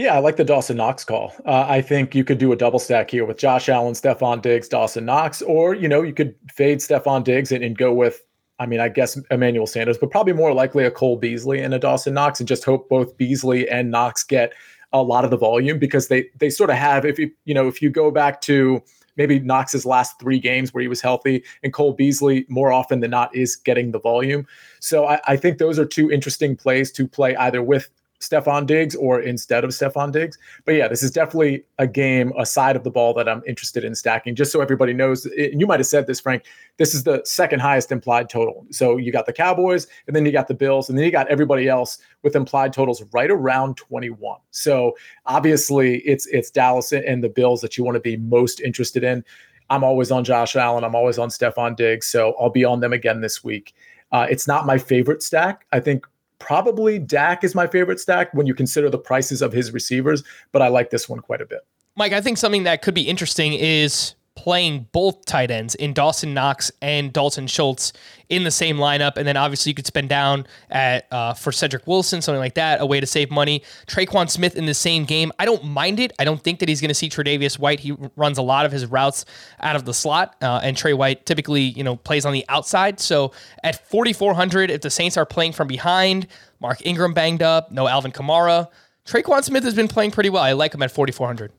Yeah, 0.00 0.14
I 0.14 0.20
like 0.20 0.36
the 0.36 0.44
Dawson 0.44 0.78
Knox 0.78 1.04
call. 1.04 1.34
Uh, 1.44 1.66
I 1.68 1.82
think 1.82 2.14
you 2.14 2.24
could 2.24 2.38
do 2.38 2.52
a 2.52 2.56
double 2.56 2.78
stack 2.78 3.10
here 3.10 3.26
with 3.26 3.36
Josh 3.36 3.68
Allen, 3.68 3.92
Stefon 3.92 4.40
Diggs, 4.40 4.66
Dawson 4.66 5.04
Knox, 5.04 5.42
or 5.42 5.74
you 5.74 5.86
know 5.86 6.00
you 6.00 6.14
could 6.14 6.34
fade 6.50 6.78
Stefon 6.78 7.22
Diggs 7.22 7.52
and, 7.52 7.62
and 7.62 7.76
go 7.76 7.92
with, 7.92 8.22
I 8.58 8.64
mean, 8.64 8.80
I 8.80 8.88
guess 8.88 9.20
Emmanuel 9.30 9.66
Sanders, 9.66 9.98
but 9.98 10.10
probably 10.10 10.32
more 10.32 10.54
likely 10.54 10.86
a 10.86 10.90
Cole 10.90 11.18
Beasley 11.18 11.60
and 11.60 11.74
a 11.74 11.78
Dawson 11.78 12.14
Knox, 12.14 12.40
and 12.40 12.48
just 12.48 12.64
hope 12.64 12.88
both 12.88 13.14
Beasley 13.18 13.68
and 13.68 13.90
Knox 13.90 14.24
get 14.24 14.54
a 14.94 15.02
lot 15.02 15.26
of 15.26 15.30
the 15.30 15.36
volume 15.36 15.78
because 15.78 16.08
they 16.08 16.30
they 16.38 16.48
sort 16.48 16.70
of 16.70 16.76
have. 16.76 17.04
If 17.04 17.18
you 17.18 17.30
you 17.44 17.52
know 17.52 17.68
if 17.68 17.82
you 17.82 17.90
go 17.90 18.10
back 18.10 18.40
to 18.42 18.82
maybe 19.18 19.38
Knox's 19.38 19.84
last 19.84 20.18
three 20.18 20.38
games 20.38 20.72
where 20.72 20.80
he 20.80 20.88
was 20.88 21.02
healthy, 21.02 21.44
and 21.62 21.74
Cole 21.74 21.92
Beasley 21.92 22.46
more 22.48 22.72
often 22.72 23.00
than 23.00 23.10
not 23.10 23.36
is 23.36 23.54
getting 23.54 23.92
the 23.92 24.00
volume. 24.00 24.46
So 24.80 25.06
I, 25.06 25.20
I 25.26 25.36
think 25.36 25.58
those 25.58 25.78
are 25.78 25.84
two 25.84 26.10
interesting 26.10 26.56
plays 26.56 26.90
to 26.92 27.06
play 27.06 27.36
either 27.36 27.62
with 27.62 27.90
Stefon 28.20 28.66
Diggs 28.66 28.94
or 28.94 29.20
instead 29.20 29.64
of 29.64 29.70
Stefon 29.70 30.12
Diggs. 30.12 30.38
But 30.64 30.72
yeah, 30.72 30.88
this 30.88 31.02
is 31.02 31.10
definitely 31.10 31.64
a 31.78 31.86
game, 31.86 32.32
a 32.38 32.44
side 32.44 32.76
of 32.76 32.84
the 32.84 32.90
ball 32.90 33.14
that 33.14 33.28
I'm 33.28 33.42
interested 33.46 33.82
in 33.82 33.94
stacking, 33.94 34.34
just 34.34 34.52
so 34.52 34.60
everybody 34.60 34.92
knows. 34.92 35.24
And 35.26 35.60
you 35.60 35.66
might 35.66 35.80
have 35.80 35.86
said 35.86 36.06
this, 36.06 36.20
Frank. 36.20 36.44
This 36.76 36.94
is 36.94 37.04
the 37.04 37.22
second 37.24 37.60
highest 37.60 37.92
implied 37.92 38.28
total. 38.28 38.66
So 38.70 38.96
you 38.96 39.10
got 39.12 39.26
the 39.26 39.32
Cowboys, 39.32 39.86
and 40.06 40.14
then 40.14 40.24
you 40.24 40.32
got 40.32 40.48
the 40.48 40.54
Bills, 40.54 40.88
and 40.88 40.98
then 40.98 41.04
you 41.04 41.10
got 41.10 41.28
everybody 41.28 41.68
else 41.68 41.98
with 42.22 42.36
implied 42.36 42.72
totals 42.72 43.02
right 43.12 43.30
around 43.30 43.76
21. 43.76 44.38
So 44.50 44.96
obviously, 45.26 45.98
it's 46.00 46.26
it's 46.26 46.50
Dallas 46.50 46.92
and 46.92 47.24
the 47.24 47.28
Bills 47.28 47.60
that 47.62 47.78
you 47.78 47.84
want 47.84 47.96
to 47.96 48.00
be 48.00 48.16
most 48.16 48.60
interested 48.60 49.02
in. 49.02 49.24
I'm 49.70 49.84
always 49.84 50.10
on 50.10 50.24
Josh 50.24 50.56
Allen. 50.56 50.84
I'm 50.84 50.94
always 50.96 51.18
on 51.18 51.28
Stefon 51.28 51.76
Diggs. 51.76 52.06
So 52.06 52.34
I'll 52.40 52.50
be 52.50 52.64
on 52.64 52.80
them 52.80 52.92
again 52.92 53.20
this 53.20 53.42
week. 53.44 53.72
Uh, 54.12 54.26
it's 54.28 54.48
not 54.48 54.66
my 54.66 54.76
favorite 54.76 55.22
stack. 55.22 55.64
I 55.70 55.78
think 55.78 56.04
Probably 56.40 56.98
Dak 56.98 57.44
is 57.44 57.54
my 57.54 57.68
favorite 57.68 58.00
stack 58.00 58.34
when 58.34 58.46
you 58.46 58.54
consider 58.54 58.90
the 58.90 58.98
prices 58.98 59.40
of 59.40 59.52
his 59.52 59.72
receivers, 59.72 60.24
but 60.50 60.62
I 60.62 60.68
like 60.68 60.90
this 60.90 61.08
one 61.08 61.20
quite 61.20 61.40
a 61.40 61.46
bit. 61.46 61.60
Mike, 61.96 62.12
I 62.12 62.20
think 62.20 62.38
something 62.38 62.64
that 62.64 62.82
could 62.82 62.94
be 62.94 63.02
interesting 63.02 63.52
is 63.52 64.14
playing 64.36 64.86
both 64.92 65.24
tight 65.26 65.50
ends 65.50 65.74
in 65.74 65.92
Dawson 65.92 66.32
Knox 66.32 66.70
and 66.80 67.12
Dalton 67.12 67.46
Schultz 67.46 67.92
in 68.28 68.44
the 68.44 68.50
same 68.50 68.78
lineup. 68.78 69.16
And 69.16 69.26
then 69.26 69.36
obviously 69.36 69.70
you 69.70 69.74
could 69.74 69.86
spend 69.86 70.08
down 70.08 70.46
at 70.70 71.06
uh, 71.12 71.34
for 71.34 71.52
Cedric 71.52 71.86
Wilson, 71.86 72.22
something 72.22 72.40
like 72.40 72.54
that, 72.54 72.80
a 72.80 72.86
way 72.86 73.00
to 73.00 73.06
save 73.06 73.30
money. 73.30 73.62
Tre'Quan 73.86 74.30
Smith 74.30 74.56
in 74.56 74.66
the 74.66 74.74
same 74.74 75.04
game. 75.04 75.32
I 75.38 75.44
don't 75.44 75.64
mind 75.64 76.00
it. 76.00 76.12
I 76.18 76.24
don't 76.24 76.42
think 76.42 76.60
that 76.60 76.68
he's 76.68 76.80
going 76.80 76.88
to 76.88 76.94
see 76.94 77.08
Tre'Davious 77.08 77.58
White. 77.58 77.80
He 77.80 77.94
runs 78.16 78.38
a 78.38 78.42
lot 78.42 78.64
of 78.64 78.72
his 78.72 78.86
routes 78.86 79.24
out 79.60 79.76
of 79.76 79.84
the 79.84 79.92
slot, 79.92 80.36
uh, 80.40 80.60
and 80.62 80.76
Tre 80.76 80.92
White 80.92 81.26
typically, 81.26 81.62
you 81.62 81.84
know, 81.84 81.96
plays 81.96 82.24
on 82.24 82.32
the 82.32 82.44
outside. 82.48 83.00
So 83.00 83.32
at 83.62 83.88
4,400, 83.90 84.70
if 84.70 84.80
the 84.80 84.90
Saints 84.90 85.16
are 85.16 85.26
playing 85.26 85.52
from 85.52 85.68
behind, 85.68 86.28
Mark 86.60 86.84
Ingram 86.86 87.12
banged 87.12 87.42
up, 87.42 87.70
no 87.72 87.88
Alvin 87.88 88.12
Kamara. 88.12 88.68
Tre'Quan 89.04 89.42
Smith 89.42 89.64
has 89.64 89.74
been 89.74 89.88
playing 89.88 90.12
pretty 90.12 90.30
well. 90.30 90.42
I 90.42 90.52
like 90.52 90.72
him 90.74 90.82
at 90.82 90.90
4,400. 90.90 91.52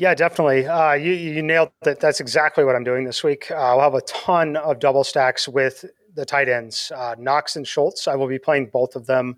Yeah, 0.00 0.14
definitely. 0.14 0.66
Uh, 0.66 0.94
you, 0.94 1.12
you 1.12 1.42
nailed 1.42 1.72
that. 1.82 2.00
That's 2.00 2.20
exactly 2.20 2.64
what 2.64 2.74
I'm 2.74 2.84
doing 2.84 3.04
this 3.04 3.22
week. 3.22 3.50
Uh, 3.50 3.56
I'll 3.56 3.82
have 3.82 3.92
a 3.92 4.00
ton 4.00 4.56
of 4.56 4.78
double 4.78 5.04
stacks 5.04 5.46
with 5.46 5.84
the 6.14 6.24
tight 6.24 6.48
ends, 6.48 6.90
uh, 6.96 7.16
Knox 7.18 7.54
and 7.54 7.68
Schultz. 7.68 8.08
I 8.08 8.14
will 8.14 8.26
be 8.26 8.38
playing 8.38 8.70
both 8.72 8.96
of 8.96 9.04
them 9.04 9.36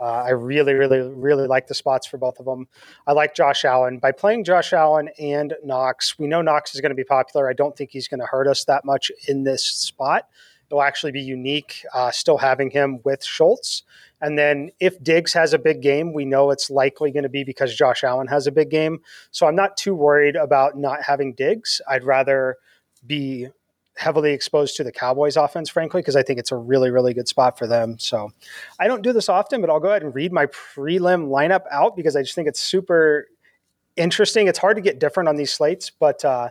Uh, 0.00 0.22
I 0.24 0.30
really, 0.30 0.74
really, 0.74 1.00
really 1.00 1.48
like 1.48 1.66
the 1.66 1.74
spots 1.74 2.06
for 2.06 2.18
both 2.18 2.38
of 2.38 2.46
them. 2.46 2.68
I 3.08 3.12
like 3.12 3.34
Josh 3.34 3.64
Allen. 3.64 3.98
By 3.98 4.12
playing 4.12 4.44
Josh 4.44 4.72
Allen 4.72 5.08
and 5.18 5.54
Knox, 5.64 6.18
we 6.18 6.28
know 6.28 6.42
Knox 6.42 6.74
is 6.74 6.80
going 6.80 6.90
to 6.90 6.96
be 6.96 7.04
popular. 7.04 7.48
I 7.48 7.52
don't 7.52 7.76
think 7.76 7.90
he's 7.90 8.08
going 8.08 8.20
to 8.20 8.26
hurt 8.26 8.46
us 8.48 8.64
that 8.66 8.84
much 8.84 9.10
in 9.28 9.44
this 9.44 9.64
spot. 9.64 10.28
It'll 10.74 10.82
actually 10.82 11.12
be 11.12 11.22
unique, 11.22 11.86
uh, 11.94 12.10
still 12.10 12.36
having 12.36 12.68
him 12.68 12.98
with 13.04 13.22
Schultz. 13.24 13.84
And 14.20 14.36
then 14.36 14.72
if 14.80 15.00
Diggs 15.04 15.32
has 15.32 15.54
a 15.54 15.58
big 15.58 15.82
game, 15.82 16.12
we 16.12 16.24
know 16.24 16.50
it's 16.50 16.68
likely 16.68 17.12
going 17.12 17.22
to 17.22 17.28
be 17.28 17.44
because 17.44 17.72
Josh 17.72 18.02
Allen 18.02 18.26
has 18.26 18.48
a 18.48 18.50
big 18.50 18.70
game. 18.70 19.00
So 19.30 19.46
I'm 19.46 19.54
not 19.54 19.76
too 19.76 19.94
worried 19.94 20.34
about 20.34 20.76
not 20.76 21.00
having 21.00 21.32
Diggs. 21.32 21.80
I'd 21.88 22.02
rather 22.02 22.56
be 23.06 23.46
heavily 23.96 24.32
exposed 24.32 24.74
to 24.78 24.82
the 24.82 24.90
Cowboys 24.90 25.36
offense, 25.36 25.70
frankly, 25.70 26.00
because 26.00 26.16
I 26.16 26.24
think 26.24 26.40
it's 26.40 26.50
a 26.50 26.56
really, 26.56 26.90
really 26.90 27.14
good 27.14 27.28
spot 27.28 27.56
for 27.56 27.68
them. 27.68 27.96
So 28.00 28.32
I 28.80 28.88
don't 28.88 29.02
do 29.02 29.12
this 29.12 29.28
often, 29.28 29.60
but 29.60 29.70
I'll 29.70 29.78
go 29.78 29.90
ahead 29.90 30.02
and 30.02 30.12
read 30.12 30.32
my 30.32 30.46
prelim 30.46 31.28
lineup 31.28 31.66
out 31.70 31.94
because 31.94 32.16
I 32.16 32.22
just 32.22 32.34
think 32.34 32.48
it's 32.48 32.60
super 32.60 33.28
interesting. 33.96 34.48
It's 34.48 34.58
hard 34.58 34.74
to 34.74 34.82
get 34.82 34.98
different 34.98 35.28
on 35.28 35.36
these 35.36 35.52
slates, 35.52 35.90
but 35.90 36.24
uh, 36.24 36.50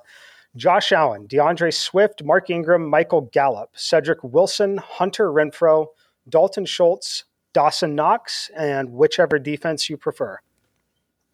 Josh 0.55 0.91
Allen, 0.91 1.25
D'Andre 1.27 1.71
Swift, 1.71 2.23
Mark 2.23 2.49
Ingram, 2.49 2.87
Michael 2.87 3.21
Gallup, 3.33 3.71
Cedric 3.73 4.23
Wilson, 4.23 4.77
Hunter 4.77 5.31
Renfrow, 5.31 5.87
Dalton 6.29 6.65
Schultz, 6.65 7.23
Dawson 7.53 7.95
Knox, 7.95 8.49
and 8.55 8.91
whichever 8.91 9.39
defense 9.39 9.89
you 9.89 9.97
prefer. 9.97 10.39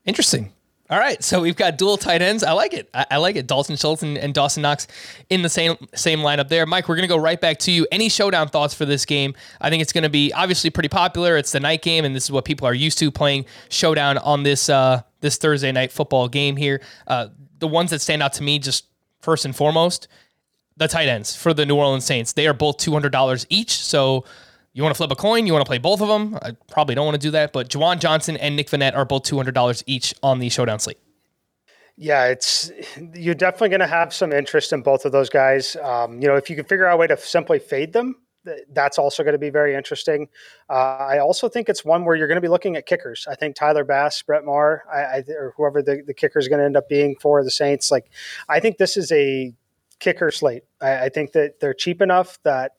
Interesting. 0.05 0.53
All 0.91 0.97
right, 0.97 1.23
so 1.23 1.39
we've 1.39 1.55
got 1.55 1.77
dual 1.77 1.97
tight 1.97 2.23
ends. 2.23 2.43
I 2.43 2.53
like 2.53 2.73
it. 2.73 2.89
I, 2.95 3.05
I 3.11 3.17
like 3.17 3.35
it. 3.35 3.45
Dalton 3.45 3.75
Schultz 3.75 4.01
and, 4.01 4.17
and, 4.17 4.33
Dawson 4.33 4.63
Knox 4.63 4.87
in 5.29 5.43
the 5.43 5.49
same 5.49 5.75
same 5.93 6.19
lineup 6.19 6.49
there. 6.49 6.65
Mike, 6.65 6.89
we're 6.89 6.95
gonna 6.95 7.07
go 7.07 7.17
right 7.17 7.39
back 7.39 7.59
to 7.59 7.71
you. 7.71 7.85
Any 7.91 8.09
showdown 8.09 8.47
thoughts 8.47 8.73
for 8.73 8.85
this 8.85 9.05
game? 9.05 9.35
I 9.61 9.69
think 9.69 9.83
it's 9.83 9.93
gonna 9.93 10.09
be 10.09 10.33
obviously 10.33 10.71
pretty 10.71 10.89
popular. 10.89 11.37
It's 11.37 11.51
the 11.51 11.59
night 11.59 11.83
game, 11.83 12.05
and 12.05 12.15
this 12.15 12.23
is 12.23 12.31
what 12.31 12.43
people 12.43 12.65
are 12.65 12.73
used 12.73 12.97
to 12.99 13.11
playing 13.11 13.45
showdown 13.69 14.17
on 14.17 14.41
this 14.41 14.67
uh, 14.67 15.03
this 15.21 15.37
Thursday 15.37 15.71
night 15.71 15.91
football 15.91 16.27
game 16.27 16.55
here. 16.55 16.81
Uh, 17.05 17.27
the 17.59 17.67
ones 17.67 17.91
that 17.91 18.01
stand 18.01 18.23
out 18.23 18.33
to 18.33 18.43
me, 18.43 18.57
just 18.57 18.85
first 19.19 19.45
and 19.45 19.55
foremost, 19.55 20.07
the 20.77 20.87
tight 20.87 21.07
ends 21.07 21.35
for 21.35 21.53
the 21.53 21.65
New 21.65 21.75
Orleans 21.75 22.05
Saints. 22.05 22.33
They 22.33 22.47
are 22.47 22.53
both 22.53 22.77
two 22.77 22.93
hundred 22.93 23.11
dollars 23.11 23.45
each. 23.49 23.71
So 23.71 24.25
you 24.73 24.83
want 24.83 24.95
to 24.95 24.97
flip 24.97 25.11
a 25.11 25.15
coin? 25.15 25.45
You 25.47 25.53
want 25.53 25.65
to 25.65 25.69
play 25.69 25.77
both 25.77 26.01
of 26.01 26.07
them? 26.07 26.37
I 26.41 26.51
probably 26.71 26.95
don't 26.95 27.05
want 27.05 27.15
to 27.15 27.27
do 27.27 27.31
that, 27.31 27.53
but 27.53 27.69
Juwan 27.69 27.99
Johnson 27.99 28.37
and 28.37 28.55
Nick 28.55 28.69
Vannett 28.69 28.95
are 28.95 29.05
both 29.05 29.23
$200 29.23 29.83
each 29.87 30.13
on 30.21 30.39
the 30.39 30.49
showdown 30.49 30.79
slate. 30.79 30.99
Yeah, 31.97 32.27
it's 32.27 32.71
you're 33.13 33.35
definitely 33.35 33.69
going 33.69 33.81
to 33.81 33.87
have 33.87 34.13
some 34.13 34.31
interest 34.31 34.71
in 34.71 34.81
both 34.81 35.03
of 35.03 35.11
those 35.11 35.29
guys. 35.29 35.75
Um, 35.75 36.21
you 36.21 36.29
know, 36.29 36.37
if 36.37 36.49
you 36.49 36.55
can 36.55 36.63
figure 36.63 36.85
out 36.85 36.93
a 36.93 36.97
way 36.97 37.07
to 37.07 37.17
simply 37.17 37.59
fade 37.59 37.91
them, 37.91 38.15
that's 38.71 38.97
also 38.97 39.23
going 39.23 39.33
to 39.33 39.39
be 39.39 39.49
very 39.49 39.75
interesting. 39.75 40.29
Uh, 40.69 40.97
I 40.97 41.19
also 41.19 41.49
think 41.49 41.69
it's 41.69 41.83
one 41.83 42.05
where 42.05 42.15
you're 42.15 42.27
going 42.27 42.37
to 42.37 42.41
be 42.41 42.47
looking 42.47 42.75
at 42.75 42.85
kickers. 42.85 43.27
I 43.29 43.35
think 43.35 43.55
Tyler 43.55 43.83
Bass, 43.83 44.21
Brett 44.21 44.45
Maher, 44.45 44.83
I, 44.91 44.97
I, 44.97 45.23
or 45.29 45.53
whoever 45.57 45.81
the, 45.81 46.01
the 46.05 46.13
kicker 46.13 46.39
is 46.39 46.47
going 46.47 46.59
to 46.59 46.65
end 46.65 46.77
up 46.77 46.87
being 46.87 47.15
for 47.19 47.43
the 47.43 47.51
Saints. 47.51 47.91
Like, 47.91 48.09
I 48.47 48.59
think 48.59 48.77
this 48.77 48.97
is 48.97 49.11
a 49.11 49.53
kicker 49.99 50.31
slate. 50.31 50.63
I, 50.81 51.05
I 51.05 51.09
think 51.09 51.33
that 51.33 51.59
they're 51.59 51.73
cheap 51.73 52.01
enough 52.01 52.39
that 52.43 52.73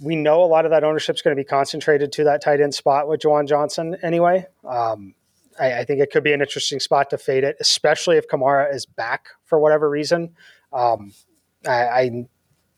we 0.00 0.16
know 0.16 0.42
a 0.42 0.46
lot 0.46 0.64
of 0.64 0.70
that 0.70 0.82
ownership 0.82 1.16
is 1.16 1.22
going 1.22 1.36
to 1.36 1.40
be 1.40 1.46
concentrated 1.46 2.10
to 2.12 2.24
that 2.24 2.42
tight 2.42 2.60
end 2.60 2.74
spot 2.74 3.06
with 3.06 3.20
Juwan 3.20 3.46
Johnson 3.46 3.96
anyway. 4.02 4.46
Um, 4.64 5.14
I, 5.58 5.80
I, 5.80 5.84
think 5.84 6.00
it 6.00 6.10
could 6.10 6.24
be 6.24 6.32
an 6.32 6.40
interesting 6.40 6.80
spot 6.80 7.10
to 7.10 7.18
fade 7.18 7.44
it, 7.44 7.56
especially 7.60 8.16
if 8.16 8.26
Kamara 8.26 8.74
is 8.74 8.86
back 8.86 9.28
for 9.44 9.58
whatever 9.58 9.90
reason. 9.90 10.30
Um, 10.72 11.12
I, 11.66 12.26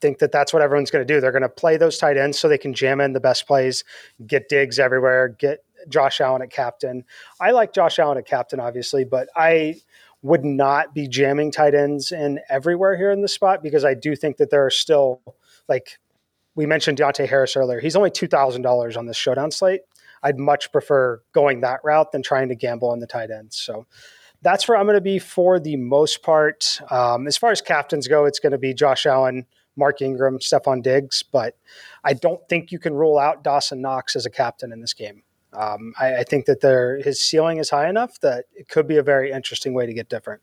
think 0.03 0.19
that 0.19 0.33
that's 0.33 0.53
what 0.53 0.61
everyone's 0.61 0.91
going 0.91 1.07
to 1.07 1.15
do. 1.15 1.21
They're 1.21 1.33
going 1.33 1.43
to 1.43 1.49
play 1.49 1.79
those 1.79 1.97
tight 1.97 2.19
ends 2.19 2.39
so 2.39 2.49
they 2.49 2.59
can 2.59 2.75
jam 2.75 3.01
in 3.01 3.15
the 3.15 3.21
best 3.21 3.47
plays, 3.47 3.85
get 4.27 4.51
Diggs 4.51 4.79
everywhere, 4.79 5.29
get 5.29 5.65
Josh 5.89 6.21
Allen 6.21 6.43
at 6.43 6.51
captain. 6.51 7.05
I 7.41 7.53
like 7.53 7.73
Josh 7.73 7.99
Allen 7.99 8.19
at 8.19 8.27
captain, 8.27 8.61
obviously, 8.61 9.05
but 9.05 9.29
I 9.35 9.77
would 10.21 10.45
not 10.45 10.95
be 10.95 11.09
jamming 11.09 11.51
tight 11.51 11.75
ends 11.75 12.13
in 12.13 12.41
everywhere 12.51 12.97
here 12.97 13.11
in 13.11 13.23
the 13.23 13.29
spot 13.29 13.63
because 13.63 13.85
I 13.85 13.95
do 13.95 14.15
think 14.15 14.37
that 14.37 14.51
there 14.51 14.65
are 14.65 14.71
still 14.71 15.21
like 15.69 15.99
we 16.55 16.67
mentioned 16.67 16.99
Deonte 16.99 17.29
Harris 17.29 17.57
earlier. 17.57 17.81
He's 17.81 17.97
only 17.97 18.11
two 18.11 18.29
thousand 18.29 18.63
dollars 18.63 18.97
on 18.97 19.07
this 19.07 19.17
showdown 19.17 19.51
slate. 19.51 19.83
I'd 20.23 20.39
much 20.39 20.71
prefer 20.71 21.21
going 21.33 21.63
that 21.63 21.81
route 21.83 22.13
than 22.13 22.23
trying 22.23 22.49
to 22.51 22.55
gamble 22.55 22.91
on 22.91 23.01
the 23.01 23.07
tight 23.07 23.31
ends. 23.31 23.57
So 23.57 23.87
that's 24.43 24.69
where 24.69 24.77
I'm 24.77 24.87
going 24.87 24.97
to 24.97 25.01
be 25.01 25.19
for 25.19 25.59
the 25.59 25.77
most 25.77 26.23
part. 26.23 26.81
Um, 26.91 27.27
as 27.27 27.37
far 27.37 27.51
as 27.51 27.61
captains 27.61 28.07
go, 28.07 28.25
it's 28.25 28.39
going 28.39 28.53
to 28.53 28.59
be 28.59 28.75
Josh 28.75 29.07
Allen, 29.07 29.47
Mark 29.77 30.03
Ingram, 30.03 30.39
Stefon 30.39 30.83
Diggs, 30.83 31.23
but 31.23 31.57
I 32.05 32.13
don't 32.15 32.41
think 32.49 32.73
you 32.73 32.79
can 32.79 32.95
rule 32.95 33.19
out 33.19 33.43
Dawson 33.43 33.81
Knox 33.81 34.17
as 34.17 34.27
a 34.27 34.31
captain 34.31 34.73
in 34.73 34.81
this 34.81 34.95
game. 34.95 35.23
Um, 35.53 35.93
I, 36.01 36.17
I, 36.17 36.25
think 36.25 36.47
that 36.47 36.63
there, 36.63 36.97
his 37.03 37.21
ceiling 37.21 37.59
is 37.59 37.69
high 37.69 37.89
enough 37.89 38.19
that 38.21 38.47
it 38.55 38.69
could 38.69 38.89
be 38.89 38.97
a 38.97 39.03
very 39.03 39.31
interesting 39.31 39.75
way 39.75 39.85
to 39.85 39.93
get 39.93 40.09
different. 40.09 40.41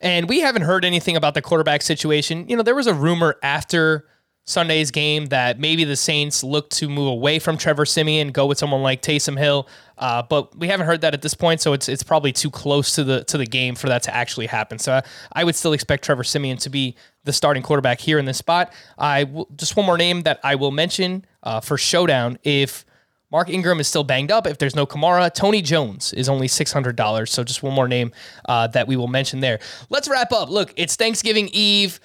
And 0.00 0.28
we 0.28 0.40
haven't 0.40 0.62
heard 0.62 0.84
anything 0.84 1.16
about 1.16 1.34
the 1.34 1.42
quarterback 1.42 1.82
situation. 1.82 2.48
You 2.48 2.56
know, 2.56 2.64
there 2.64 2.74
was 2.74 2.88
a 2.88 2.94
rumor 2.94 3.36
after 3.42 4.08
Sunday's 4.48 4.90
game 4.90 5.26
that 5.26 5.60
maybe 5.60 5.84
the 5.84 5.94
Saints 5.94 6.42
look 6.42 6.70
to 6.70 6.88
move 6.88 7.08
away 7.08 7.38
from 7.38 7.58
Trevor 7.58 7.84
Siemian, 7.84 8.32
go 8.32 8.46
with 8.46 8.56
someone 8.56 8.82
like 8.82 9.02
Taysom 9.02 9.38
Hill. 9.38 9.68
Uh, 9.98 10.22
but 10.22 10.56
we 10.58 10.68
haven't 10.68 10.86
heard 10.86 11.02
that 11.02 11.12
at 11.12 11.20
this 11.20 11.34
point, 11.34 11.60
so 11.60 11.74
it's 11.74 11.86
it's 11.86 12.02
probably 12.02 12.32
too 12.32 12.50
close 12.50 12.94
to 12.94 13.04
the 13.04 13.24
to 13.24 13.36
the 13.36 13.44
game 13.44 13.74
for 13.74 13.88
that 13.88 14.02
to 14.04 14.14
actually 14.14 14.46
happen. 14.46 14.78
So 14.78 14.94
I, 14.94 15.02
I 15.32 15.44
would 15.44 15.54
still 15.54 15.74
expect 15.74 16.04
Trevor 16.04 16.24
Siemian 16.24 16.56
to 16.58 16.70
be 16.70 16.96
the 17.24 17.32
starting 17.32 17.62
quarterback 17.62 18.00
here 18.00 18.18
in 18.18 18.24
this 18.24 18.38
spot. 18.38 18.72
I 18.96 19.24
w- 19.24 19.44
just 19.54 19.76
one 19.76 19.84
more 19.84 19.98
name 19.98 20.22
that 20.22 20.40
I 20.42 20.54
will 20.54 20.70
mention 20.70 21.26
uh, 21.42 21.60
for 21.60 21.76
showdown 21.76 22.38
if. 22.42 22.84
Mark 23.30 23.50
Ingram 23.50 23.78
is 23.78 23.86
still 23.86 24.04
banged 24.04 24.32
up. 24.32 24.46
If 24.46 24.56
there's 24.56 24.74
no 24.74 24.86
Kamara, 24.86 25.30
Tony 25.30 25.60
Jones 25.60 26.14
is 26.14 26.30
only 26.30 26.46
$600. 26.48 27.28
So 27.28 27.44
just 27.44 27.62
one 27.62 27.74
more 27.74 27.86
name 27.86 28.10
uh, 28.46 28.68
that 28.68 28.88
we 28.88 28.96
will 28.96 29.06
mention 29.06 29.40
there. 29.40 29.58
Let's 29.90 30.08
wrap 30.08 30.32
up. 30.32 30.48
Look, 30.48 30.72
it's 30.76 30.96
Thanksgiving 30.96 31.50
Eve 31.52 32.00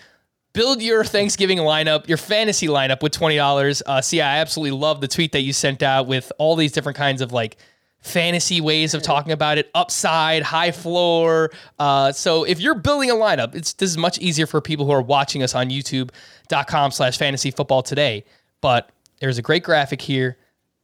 build 0.53 0.81
your 0.81 1.03
Thanksgiving 1.03 1.57
lineup, 1.57 2.07
your 2.07 2.17
fantasy 2.17 2.67
lineup 2.67 3.01
with 3.01 3.11
twenty 3.11 3.35
dollars. 3.35 3.83
Uh, 3.85 4.01
Sia, 4.01 4.23
I 4.23 4.37
absolutely 4.37 4.77
love 4.77 5.01
the 5.01 5.07
tweet 5.07 5.31
that 5.33 5.41
you 5.41 5.53
sent 5.53 5.83
out 5.83 6.07
with 6.07 6.31
all 6.37 6.55
these 6.55 6.71
different 6.71 6.97
kinds 6.97 7.21
of 7.21 7.31
like 7.33 7.57
fantasy 8.03 8.59
ways 8.61 8.93
of 8.93 9.01
talking 9.01 9.31
about 9.31 9.57
it. 9.57 9.71
Upside 9.73 10.43
high 10.43 10.71
floor. 10.71 11.51
Uh, 11.79 12.11
so 12.11 12.43
if 12.43 12.59
you're 12.59 12.75
building 12.75 13.09
a 13.09 13.15
lineup 13.15 13.55
it's 13.55 13.73
this 13.73 13.89
is 13.89 13.97
much 13.97 14.19
easier 14.19 14.45
for 14.45 14.61
people 14.61 14.85
who 14.85 14.91
are 14.91 15.01
watching 15.01 15.41
us 15.41 15.55
on 15.55 15.69
youtube.com 15.69 16.91
slash 16.91 17.17
fantasy 17.17 17.49
football 17.49 17.81
today. 17.81 18.25
But 18.61 18.89
there's 19.19 19.37
a 19.37 19.41
great 19.41 19.63
graphic 19.63 20.01
here. 20.01 20.37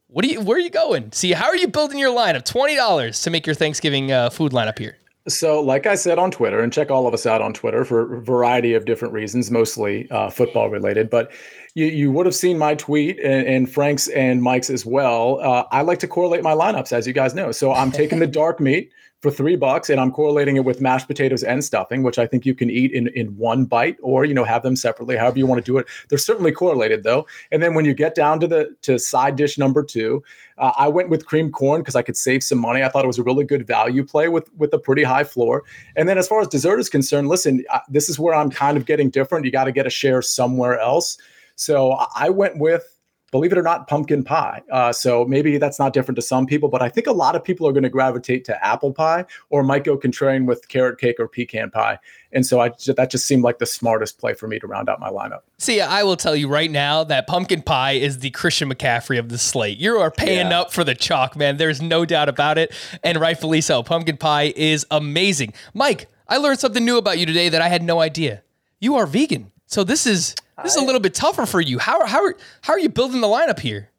What 0.08 0.24
are 0.24 0.28
you 0.28 0.40
where 0.40 0.56
are 0.56 0.60
you 0.60 0.70
going? 0.70 1.12
Sia 1.12 1.36
how 1.36 1.46
are 1.46 1.56
you 1.56 1.68
building 1.68 1.98
your 1.98 2.14
lineup? 2.14 2.44
$20 2.44 3.22
to 3.22 3.30
make 3.30 3.46
your 3.46 3.54
thanksgiving 3.54 4.10
uh, 4.10 4.30
food 4.30 4.52
lineup 4.52 4.78
here 4.78 4.96
so, 5.28 5.60
like 5.60 5.86
I 5.86 5.94
said 5.94 6.18
on 6.18 6.30
Twitter, 6.30 6.60
and 6.60 6.72
check 6.72 6.90
all 6.90 7.06
of 7.06 7.14
us 7.14 7.26
out 7.26 7.42
on 7.42 7.52
Twitter 7.52 7.84
for 7.84 8.16
a 8.16 8.22
variety 8.22 8.74
of 8.74 8.86
different 8.86 9.12
reasons, 9.12 9.50
mostly 9.50 10.10
uh, 10.10 10.30
football 10.30 10.70
related. 10.70 11.10
But 11.10 11.30
you, 11.74 11.86
you 11.86 12.10
would 12.10 12.26
have 12.26 12.34
seen 12.34 12.56
my 12.58 12.74
tweet 12.74 13.18
and, 13.20 13.46
and 13.46 13.70
Frank's 13.70 14.08
and 14.08 14.42
Mike's 14.42 14.70
as 14.70 14.86
well. 14.86 15.40
Uh, 15.40 15.64
I 15.70 15.82
like 15.82 15.98
to 16.00 16.08
correlate 16.08 16.42
my 16.42 16.52
lineups, 16.52 16.92
as 16.92 17.06
you 17.06 17.12
guys 17.12 17.34
know. 17.34 17.52
So 17.52 17.72
I'm 17.72 17.92
taking 17.92 18.18
the 18.18 18.26
dark 18.40 18.60
meat 18.60 18.92
for 19.20 19.30
three 19.30 19.54
bucks 19.54 19.90
and 19.90 20.00
I'm 20.00 20.10
correlating 20.10 20.56
it 20.56 20.64
with 20.64 20.80
mashed 20.80 21.06
potatoes 21.06 21.42
and 21.42 21.62
stuffing, 21.62 22.02
which 22.02 22.18
I 22.18 22.26
think 22.26 22.46
you 22.46 22.54
can 22.54 22.70
eat 22.70 22.92
in, 22.92 23.08
in 23.08 23.36
one 23.36 23.66
bite 23.66 23.98
or, 24.02 24.24
you 24.24 24.32
know, 24.32 24.44
have 24.44 24.62
them 24.62 24.76
separately, 24.76 25.16
however 25.16 25.38
you 25.38 25.46
want 25.46 25.64
to 25.64 25.70
do 25.70 25.76
it. 25.76 25.86
They're 26.08 26.18
certainly 26.18 26.52
correlated 26.52 27.02
though. 27.02 27.26
And 27.52 27.62
then 27.62 27.74
when 27.74 27.84
you 27.84 27.92
get 27.92 28.14
down 28.14 28.40
to 28.40 28.46
the 28.46 28.74
to 28.82 28.98
side 28.98 29.36
dish 29.36 29.58
number 29.58 29.82
two, 29.82 30.22
uh, 30.56 30.72
I 30.76 30.88
went 30.88 31.10
with 31.10 31.26
cream 31.26 31.52
corn 31.52 31.82
because 31.82 31.96
I 31.96 32.02
could 32.02 32.16
save 32.16 32.42
some 32.42 32.58
money. 32.58 32.82
I 32.82 32.88
thought 32.88 33.04
it 33.04 33.08
was 33.08 33.18
a 33.18 33.22
really 33.22 33.44
good 33.44 33.66
value 33.66 34.04
play 34.04 34.28
with 34.28 34.50
with 34.56 34.72
a 34.72 34.78
pretty 34.78 35.02
high 35.02 35.24
floor. 35.24 35.64
And 35.96 36.08
then 36.08 36.16
as 36.16 36.26
far 36.26 36.40
as 36.40 36.48
dessert 36.48 36.80
is 36.80 36.88
concerned, 36.88 37.28
listen, 37.28 37.64
this 37.88 38.08
is 38.08 38.18
where 38.18 38.34
I'm 38.34 38.50
kind 38.50 38.78
of 38.78 38.86
getting 38.86 39.10
different. 39.10 39.44
You 39.44 39.50
got 39.50 39.64
to 39.64 39.72
get 39.72 39.86
a 39.86 39.90
share 39.90 40.22
somewhere 40.22 40.78
else. 40.78 41.18
So 41.56 41.90
I 42.16 42.30
went 42.30 42.58
with 42.58 42.99
believe 43.30 43.52
it 43.52 43.58
or 43.58 43.62
not, 43.62 43.86
pumpkin 43.86 44.24
pie. 44.24 44.62
Uh, 44.70 44.92
so 44.92 45.24
maybe 45.24 45.58
that's 45.58 45.78
not 45.78 45.92
different 45.92 46.16
to 46.16 46.22
some 46.22 46.46
people, 46.46 46.68
but 46.68 46.82
I 46.82 46.88
think 46.88 47.06
a 47.06 47.12
lot 47.12 47.36
of 47.36 47.44
people 47.44 47.66
are 47.66 47.72
going 47.72 47.84
to 47.84 47.88
gravitate 47.88 48.44
to 48.46 48.64
apple 48.64 48.92
pie 48.92 49.24
or 49.50 49.62
might 49.62 49.84
go 49.84 49.96
contrarian 49.96 50.46
with 50.46 50.68
carrot 50.68 50.98
cake 50.98 51.16
or 51.18 51.28
pecan 51.28 51.70
pie. 51.70 51.98
And 52.32 52.46
so 52.46 52.60
I 52.60 52.70
that 52.86 53.10
just 53.10 53.26
seemed 53.26 53.42
like 53.42 53.58
the 53.58 53.66
smartest 53.66 54.18
play 54.18 54.34
for 54.34 54.46
me 54.46 54.58
to 54.60 54.66
round 54.66 54.88
out 54.88 55.00
my 55.00 55.10
lineup. 55.10 55.40
Sia, 55.58 55.86
I 55.86 56.02
will 56.02 56.16
tell 56.16 56.36
you 56.36 56.48
right 56.48 56.70
now 56.70 57.04
that 57.04 57.26
pumpkin 57.26 57.62
pie 57.62 57.92
is 57.92 58.20
the 58.20 58.30
Christian 58.30 58.72
McCaffrey 58.72 59.18
of 59.18 59.28
the 59.28 59.38
slate. 59.38 59.78
You 59.78 59.98
are 59.98 60.10
paying 60.10 60.50
yeah. 60.50 60.60
up 60.60 60.72
for 60.72 60.84
the 60.84 60.94
chalk, 60.94 61.36
man. 61.36 61.56
There's 61.56 61.82
no 61.82 62.04
doubt 62.04 62.28
about 62.28 62.58
it, 62.58 62.72
and 63.02 63.18
rightfully 63.18 63.60
so. 63.60 63.82
Pumpkin 63.82 64.16
pie 64.16 64.52
is 64.54 64.86
amazing. 64.90 65.54
Mike, 65.74 66.08
I 66.28 66.36
learned 66.36 66.60
something 66.60 66.84
new 66.84 66.98
about 66.98 67.18
you 67.18 67.26
today 67.26 67.48
that 67.48 67.62
I 67.62 67.68
had 67.68 67.82
no 67.82 68.00
idea. 68.00 68.42
You 68.78 68.94
are 68.96 69.06
vegan. 69.06 69.50
So 69.66 69.84
this 69.84 70.06
is 70.06 70.34
this 70.62 70.76
is 70.76 70.82
a 70.82 70.84
little 70.84 71.00
bit 71.00 71.14
tougher 71.14 71.46
for 71.46 71.60
you. 71.60 71.78
How 71.78 72.06
how 72.06 72.32
how 72.62 72.72
are 72.72 72.78
you 72.78 72.88
building 72.88 73.20
the 73.20 73.26
lineup 73.26 73.60
here? 73.60 73.90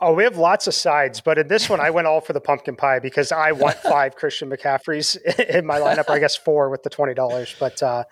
Oh, 0.00 0.14
we 0.14 0.22
have 0.22 0.36
lots 0.36 0.68
of 0.68 0.74
sides, 0.74 1.20
but 1.20 1.38
in 1.38 1.48
this 1.48 1.68
one, 1.68 1.80
I 1.80 1.90
went 1.90 2.06
all 2.06 2.20
for 2.20 2.32
the 2.32 2.40
pumpkin 2.40 2.76
pie 2.76 3.00
because 3.00 3.32
I 3.32 3.50
want 3.50 3.74
five 3.82 4.14
Christian 4.14 4.48
McCaffreys 4.48 5.16
in 5.56 5.66
my 5.66 5.80
lineup, 5.80 6.08
or 6.08 6.12
I 6.12 6.20
guess 6.20 6.36
four 6.36 6.70
with 6.70 6.84
the 6.84 6.90
twenty 6.90 7.14
dollars. 7.14 7.54
But 7.58 7.82
uh, 7.82 8.04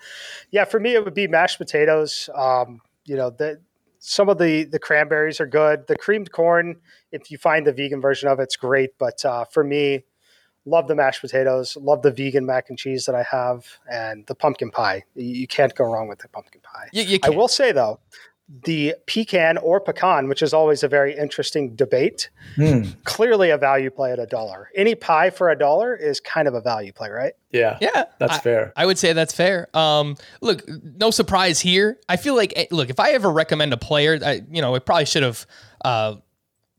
yeah, 0.50 0.64
for 0.64 0.80
me, 0.80 0.94
it 0.94 1.04
would 1.04 1.14
be 1.14 1.28
mashed 1.28 1.58
potatoes. 1.58 2.28
Um, 2.34 2.80
you 3.04 3.16
know, 3.16 3.30
the, 3.30 3.60
some 4.00 4.28
of 4.28 4.38
the 4.38 4.64
the 4.64 4.80
cranberries 4.80 5.40
are 5.40 5.46
good. 5.46 5.86
The 5.86 5.96
creamed 5.96 6.32
corn, 6.32 6.76
if 7.12 7.30
you 7.30 7.38
find 7.38 7.66
the 7.66 7.72
vegan 7.72 8.00
version 8.00 8.28
of 8.28 8.40
it, 8.40 8.44
it's 8.44 8.56
great. 8.56 8.98
But 8.98 9.24
uh, 9.24 9.44
for 9.44 9.62
me, 9.62 10.04
love 10.66 10.88
the 10.88 10.94
mashed 10.94 11.20
potatoes, 11.22 11.76
love 11.80 12.02
the 12.02 12.10
vegan 12.10 12.44
mac 12.44 12.68
and 12.68 12.78
cheese 12.78 13.06
that 13.06 13.14
I 13.14 13.22
have, 13.22 13.64
and 13.90 14.26
the 14.26 14.34
pumpkin 14.34 14.70
pie. 14.70 15.04
You 15.14 15.46
can't 15.46 15.74
go 15.74 15.84
wrong 15.84 16.08
with 16.08 16.18
the 16.18 16.28
pumpkin 16.28 16.60
pie. 16.60 16.88
You, 16.92 17.02
you 17.04 17.18
I 17.22 17.30
will 17.30 17.48
say 17.48 17.72
though, 17.72 18.00
the 18.64 18.94
pecan 19.06 19.58
or 19.58 19.80
pecan, 19.80 20.28
which 20.28 20.40
is 20.40 20.54
always 20.54 20.84
a 20.84 20.88
very 20.88 21.16
interesting 21.16 21.74
debate, 21.74 22.30
Mm, 22.56 22.94
clearly 23.02 23.50
a 23.50 23.58
value 23.58 23.90
play 23.90 24.12
at 24.12 24.18
a 24.20 24.26
dollar. 24.26 24.70
Any 24.74 24.94
pie 24.94 25.30
for 25.30 25.50
a 25.50 25.58
dollar 25.58 25.96
is 25.96 26.20
kind 26.20 26.46
of 26.46 26.54
a 26.54 26.60
value 26.60 26.92
play, 26.92 27.10
right? 27.10 27.32
yeah, 27.50 27.76
Yeah, 27.80 28.04
that's 28.18 28.34
I, 28.34 28.38
fair. 28.38 28.72
I 28.76 28.86
would 28.86 28.98
say 28.98 29.12
that's 29.12 29.34
fair. 29.34 29.68
Um, 29.76 30.16
look, 30.40 30.62
no 30.68 31.10
surprise 31.10 31.58
here. 31.60 31.98
I 32.08 32.16
feel 32.16 32.36
like, 32.36 32.52
eh, 32.54 32.66
look, 32.70 32.88
if 32.88 33.00
I 33.00 33.10
ever 33.12 33.30
recommend 33.30 33.72
a 33.72 33.76
player, 33.76 34.18
I, 34.24 34.42
you 34.50 34.62
know, 34.62 34.74
I 34.74 34.78
probably 34.78 35.06
should 35.06 35.24
have 35.24 35.44
uh, 35.84 36.14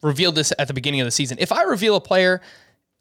revealed 0.01 0.35
this 0.35 0.53
at 0.57 0.67
the 0.69 0.73
beginning 0.73 1.01
of 1.01 1.05
the 1.05 1.11
season. 1.11 1.37
If 1.39 1.51
I 1.51 1.63
reveal 1.63 1.95
a 1.97 2.01
player, 2.01 2.41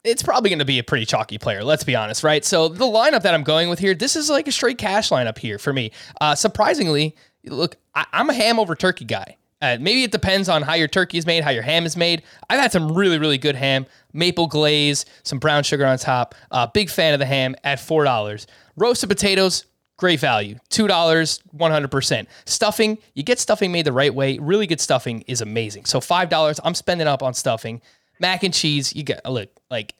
it's 0.06 0.22
probably 0.22 0.50
going 0.50 0.58
to 0.60 0.64
be 0.64 0.78
a 0.78 0.84
pretty 0.84 1.06
chalky 1.06 1.38
player. 1.38 1.64
Let's 1.64 1.84
be 1.84 1.96
honest, 1.96 2.22
right? 2.22 2.44
So 2.44 2.68
the 2.68 2.84
lineup 2.84 3.22
that 3.22 3.34
I'm 3.34 3.44
going 3.44 3.68
with 3.68 3.78
here, 3.78 3.94
this 3.94 4.16
is 4.16 4.30
like 4.30 4.48
a 4.48 4.52
straight 4.52 4.78
cash 4.78 5.10
lineup 5.10 5.38
here 5.38 5.58
for 5.58 5.72
me. 5.72 5.92
Uh, 6.20 6.34
surprisingly, 6.34 7.16
look, 7.44 7.76
I, 7.94 8.06
I'm 8.12 8.30
a 8.30 8.34
ham 8.34 8.58
over 8.58 8.74
turkey 8.74 9.04
guy. 9.04 9.36
Uh, 9.62 9.78
maybe 9.80 10.02
it 10.02 10.12
depends 10.12 10.50
on 10.50 10.62
how 10.62 10.74
your 10.74 10.86
turkey 10.86 11.16
is 11.16 11.26
made, 11.26 11.42
how 11.42 11.50
your 11.50 11.62
ham 11.62 11.86
is 11.86 11.96
made. 11.96 12.22
I've 12.50 12.60
had 12.60 12.72
some 12.72 12.92
really, 12.92 13.18
really 13.18 13.38
good 13.38 13.56
ham, 13.56 13.86
maple 14.12 14.46
glaze, 14.46 15.06
some 15.22 15.38
brown 15.38 15.62
sugar 15.62 15.86
on 15.86 15.96
top. 15.96 16.34
Uh, 16.50 16.66
big 16.66 16.90
fan 16.90 17.14
of 17.14 17.20
the 17.20 17.26
ham 17.26 17.56
at 17.64 17.80
four 17.80 18.04
dollars. 18.04 18.46
Roasted 18.76 19.08
potatoes, 19.08 19.64
great 19.96 20.20
value, 20.20 20.58
two 20.68 20.86
dollars, 20.86 21.40
one 21.52 21.70
hundred 21.70 21.90
percent. 21.90 22.28
Stuffing, 22.44 22.98
you 23.14 23.22
get 23.22 23.38
stuffing 23.38 23.72
made 23.72 23.86
the 23.86 23.94
right 23.94 24.14
way. 24.14 24.38
Really 24.38 24.66
good 24.66 24.80
stuffing 24.80 25.22
is 25.22 25.40
amazing. 25.40 25.86
So 25.86 26.00
five 26.02 26.28
dollars, 26.28 26.60
I'm 26.62 26.74
spending 26.74 27.06
up 27.06 27.22
on 27.22 27.32
stuffing. 27.32 27.80
Mac 28.20 28.42
and 28.42 28.52
cheese, 28.54 28.94
you 28.94 29.02
get 29.02 29.24
look 29.28 29.48
like 29.70 29.94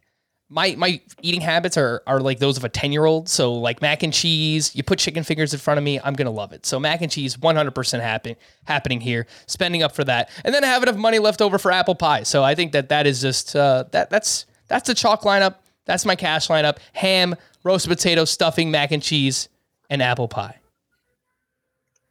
my 0.48 0.74
my 0.76 1.00
eating 1.22 1.40
habits 1.40 1.76
are 1.76 2.02
are 2.07 2.20
like 2.20 2.38
those 2.38 2.57
of 2.57 2.62
a 2.64 2.68
10 2.68 2.92
year 2.92 3.05
old 3.05 3.29
so 3.29 3.52
like 3.55 3.83
mac 3.83 4.05
and 4.05 4.12
cheese 4.12 4.76
you 4.76 4.83
put 4.85 4.96
chicken 5.00 5.24
fingers 5.24 5.52
in 5.52 5.59
front 5.59 5.76
of 5.76 5.83
me 5.83 5.98
i'm 6.05 6.14
gonna 6.14 6.31
love 6.31 6.52
it 6.52 6.64
so 6.64 6.79
mac 6.79 7.02
and 7.02 7.11
cheese 7.11 7.37
100% 7.37 8.00
happen, 8.00 8.37
happening 8.64 9.00
here 9.00 9.26
spending 9.48 9.83
up 9.83 9.92
for 9.92 10.05
that 10.05 10.31
and 10.44 10.55
then 10.55 10.62
i 10.62 10.68
have 10.68 10.85
enough 10.85 10.94
money 10.94 11.18
left 11.18 11.42
over 11.42 11.59
for 11.59 11.72
apple 11.72 11.96
pie 11.96 12.22
so 12.22 12.44
i 12.44 12.55
think 12.55 12.70
that 12.70 12.90
that 12.90 13.09
is 13.09 13.20
just 13.20 13.57
uh, 13.57 13.83
that 13.90 14.09
that's 14.09 14.46
that's 14.68 14.87
the 14.87 14.94
chalk 14.94 15.22
lineup 15.22 15.57
that's 15.85 16.07
my 16.07 16.14
cash 16.14 16.46
lineup 16.46 16.76
ham 16.92 17.35
roasted 17.64 17.90
potato 17.90 18.24
stuffing 18.24 18.70
mac 18.70 18.92
and 18.92 19.02
cheese 19.02 19.48
and 19.90 20.00
apple 20.00 20.29
pie 20.29 20.61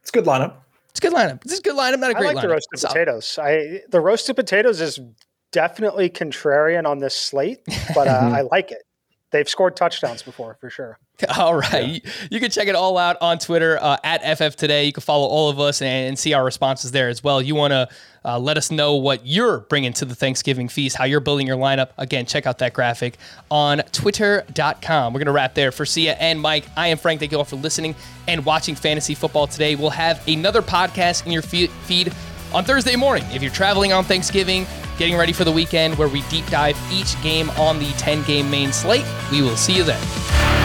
It's 0.02 0.10
a 0.10 0.12
good 0.12 0.26
lineup. 0.26 0.56
it's 0.90 1.00
a 1.00 1.04
good 1.04 1.14
lineup 1.14 1.42
it's 1.46 1.58
a 1.60 1.62
good 1.62 1.76
lineup 1.78 2.00
not 2.00 2.12
a 2.12 2.18
I 2.18 2.20
great 2.20 2.32
lineup. 2.32 2.32
I 2.32 2.34
like 2.34 2.36
lineup 2.36 2.42
the 2.42 2.50
roasted 2.50 2.80
So- 2.80 2.88
potatoes. 2.90 3.40
I 3.42 3.82
the 3.88 4.02
roasted 4.02 4.36
potatoes 4.36 4.82
is 4.82 5.00
definitely 5.56 6.10
contrarian 6.10 6.86
on 6.86 7.00
this 7.00 7.16
slate, 7.16 7.62
but 7.96 8.10
uh, 8.10 8.12
I 8.34 8.42
like 8.42 8.72
it. 8.72 8.84
They've 9.32 9.48
scored 9.48 9.78
touchdowns 9.78 10.22
before 10.22 10.58
for 10.60 10.70
sure. 10.70 11.00
All 11.38 11.56
right. 11.56 11.88
You, 11.88 12.02
you 12.30 12.40
can 12.42 12.52
check 12.52 12.68
it 12.68 12.76
all 12.76 12.98
out 12.98 13.16
on 13.22 13.40
Twitter 13.40 13.78
uh, 13.82 13.98
at 14.04 14.38
FF 14.38 14.58
Today. 14.58 14.84
You 14.86 14.92
can 14.92 15.02
follow 15.02 15.28
all 15.28 15.50
of 15.50 15.60
us 15.60 15.82
and, 15.82 16.10
and 16.10 16.20
see 16.20 16.34
our 16.34 16.44
responses 16.44 16.92
there 16.92 17.08
as 17.08 17.24
well. 17.24 17.42
You 17.42 17.56
want 17.56 17.72
to 17.72 17.88
uh, 18.26 18.38
let 18.38 18.58
us 18.58 18.70
know 18.70 18.96
what 18.96 19.26
you're 19.26 19.60
bringing 19.62 19.94
to 19.94 20.06
the 20.06 20.16
Thanksgiving 20.16 20.68
feast, 20.68 20.98
how 20.98 21.06
you're 21.06 21.22
building 21.22 21.48
your 21.48 21.58
lineup. 21.58 21.90
Again, 21.98 22.26
check 22.26 22.46
out 22.46 22.58
that 22.58 22.74
graphic 22.74 23.18
on 23.50 23.82
twitter.com. 23.94 25.14
We're 25.14 25.20
going 25.20 25.26
to 25.26 25.32
wrap 25.32 25.54
there. 25.54 25.72
For 25.72 25.86
Sia 25.86 26.16
and 26.16 26.40
Mike, 26.40 26.66
I 26.76 26.88
am 26.90 26.98
Frank. 26.98 27.22
Thank 27.22 27.32
you 27.32 27.38
all 27.38 27.46
for 27.46 27.56
listening 27.56 27.96
and 28.28 28.46
watching 28.46 28.76
Fantasy 28.76 29.16
Football 29.16 29.48
today. 29.48 29.76
We'll 29.76 29.90
have 29.92 30.26
another 30.28 30.62
podcast 30.62 31.26
in 31.26 31.32
your 31.32 31.42
fe- 31.42 31.68
feed 31.68 32.14
on 32.56 32.64
Thursday 32.64 32.96
morning. 32.96 33.26
If 33.34 33.44
you're 33.44 33.52
traveling 33.52 33.92
on 33.92 34.06
Thanksgiving, 34.06 34.66
getting 34.98 35.18
ready 35.18 35.34
for 35.34 35.44
the 35.44 35.52
weekend 35.52 35.98
where 35.98 36.08
we 36.08 36.22
deep 36.30 36.46
dive 36.48 36.80
each 36.90 37.22
game 37.22 37.50
on 37.52 37.80
the 37.80 37.92
10 37.98 38.24
game 38.24 38.50
main 38.50 38.72
slate, 38.72 39.06
we 39.30 39.42
will 39.42 39.58
see 39.58 39.76
you 39.76 39.84
then. 39.84 40.65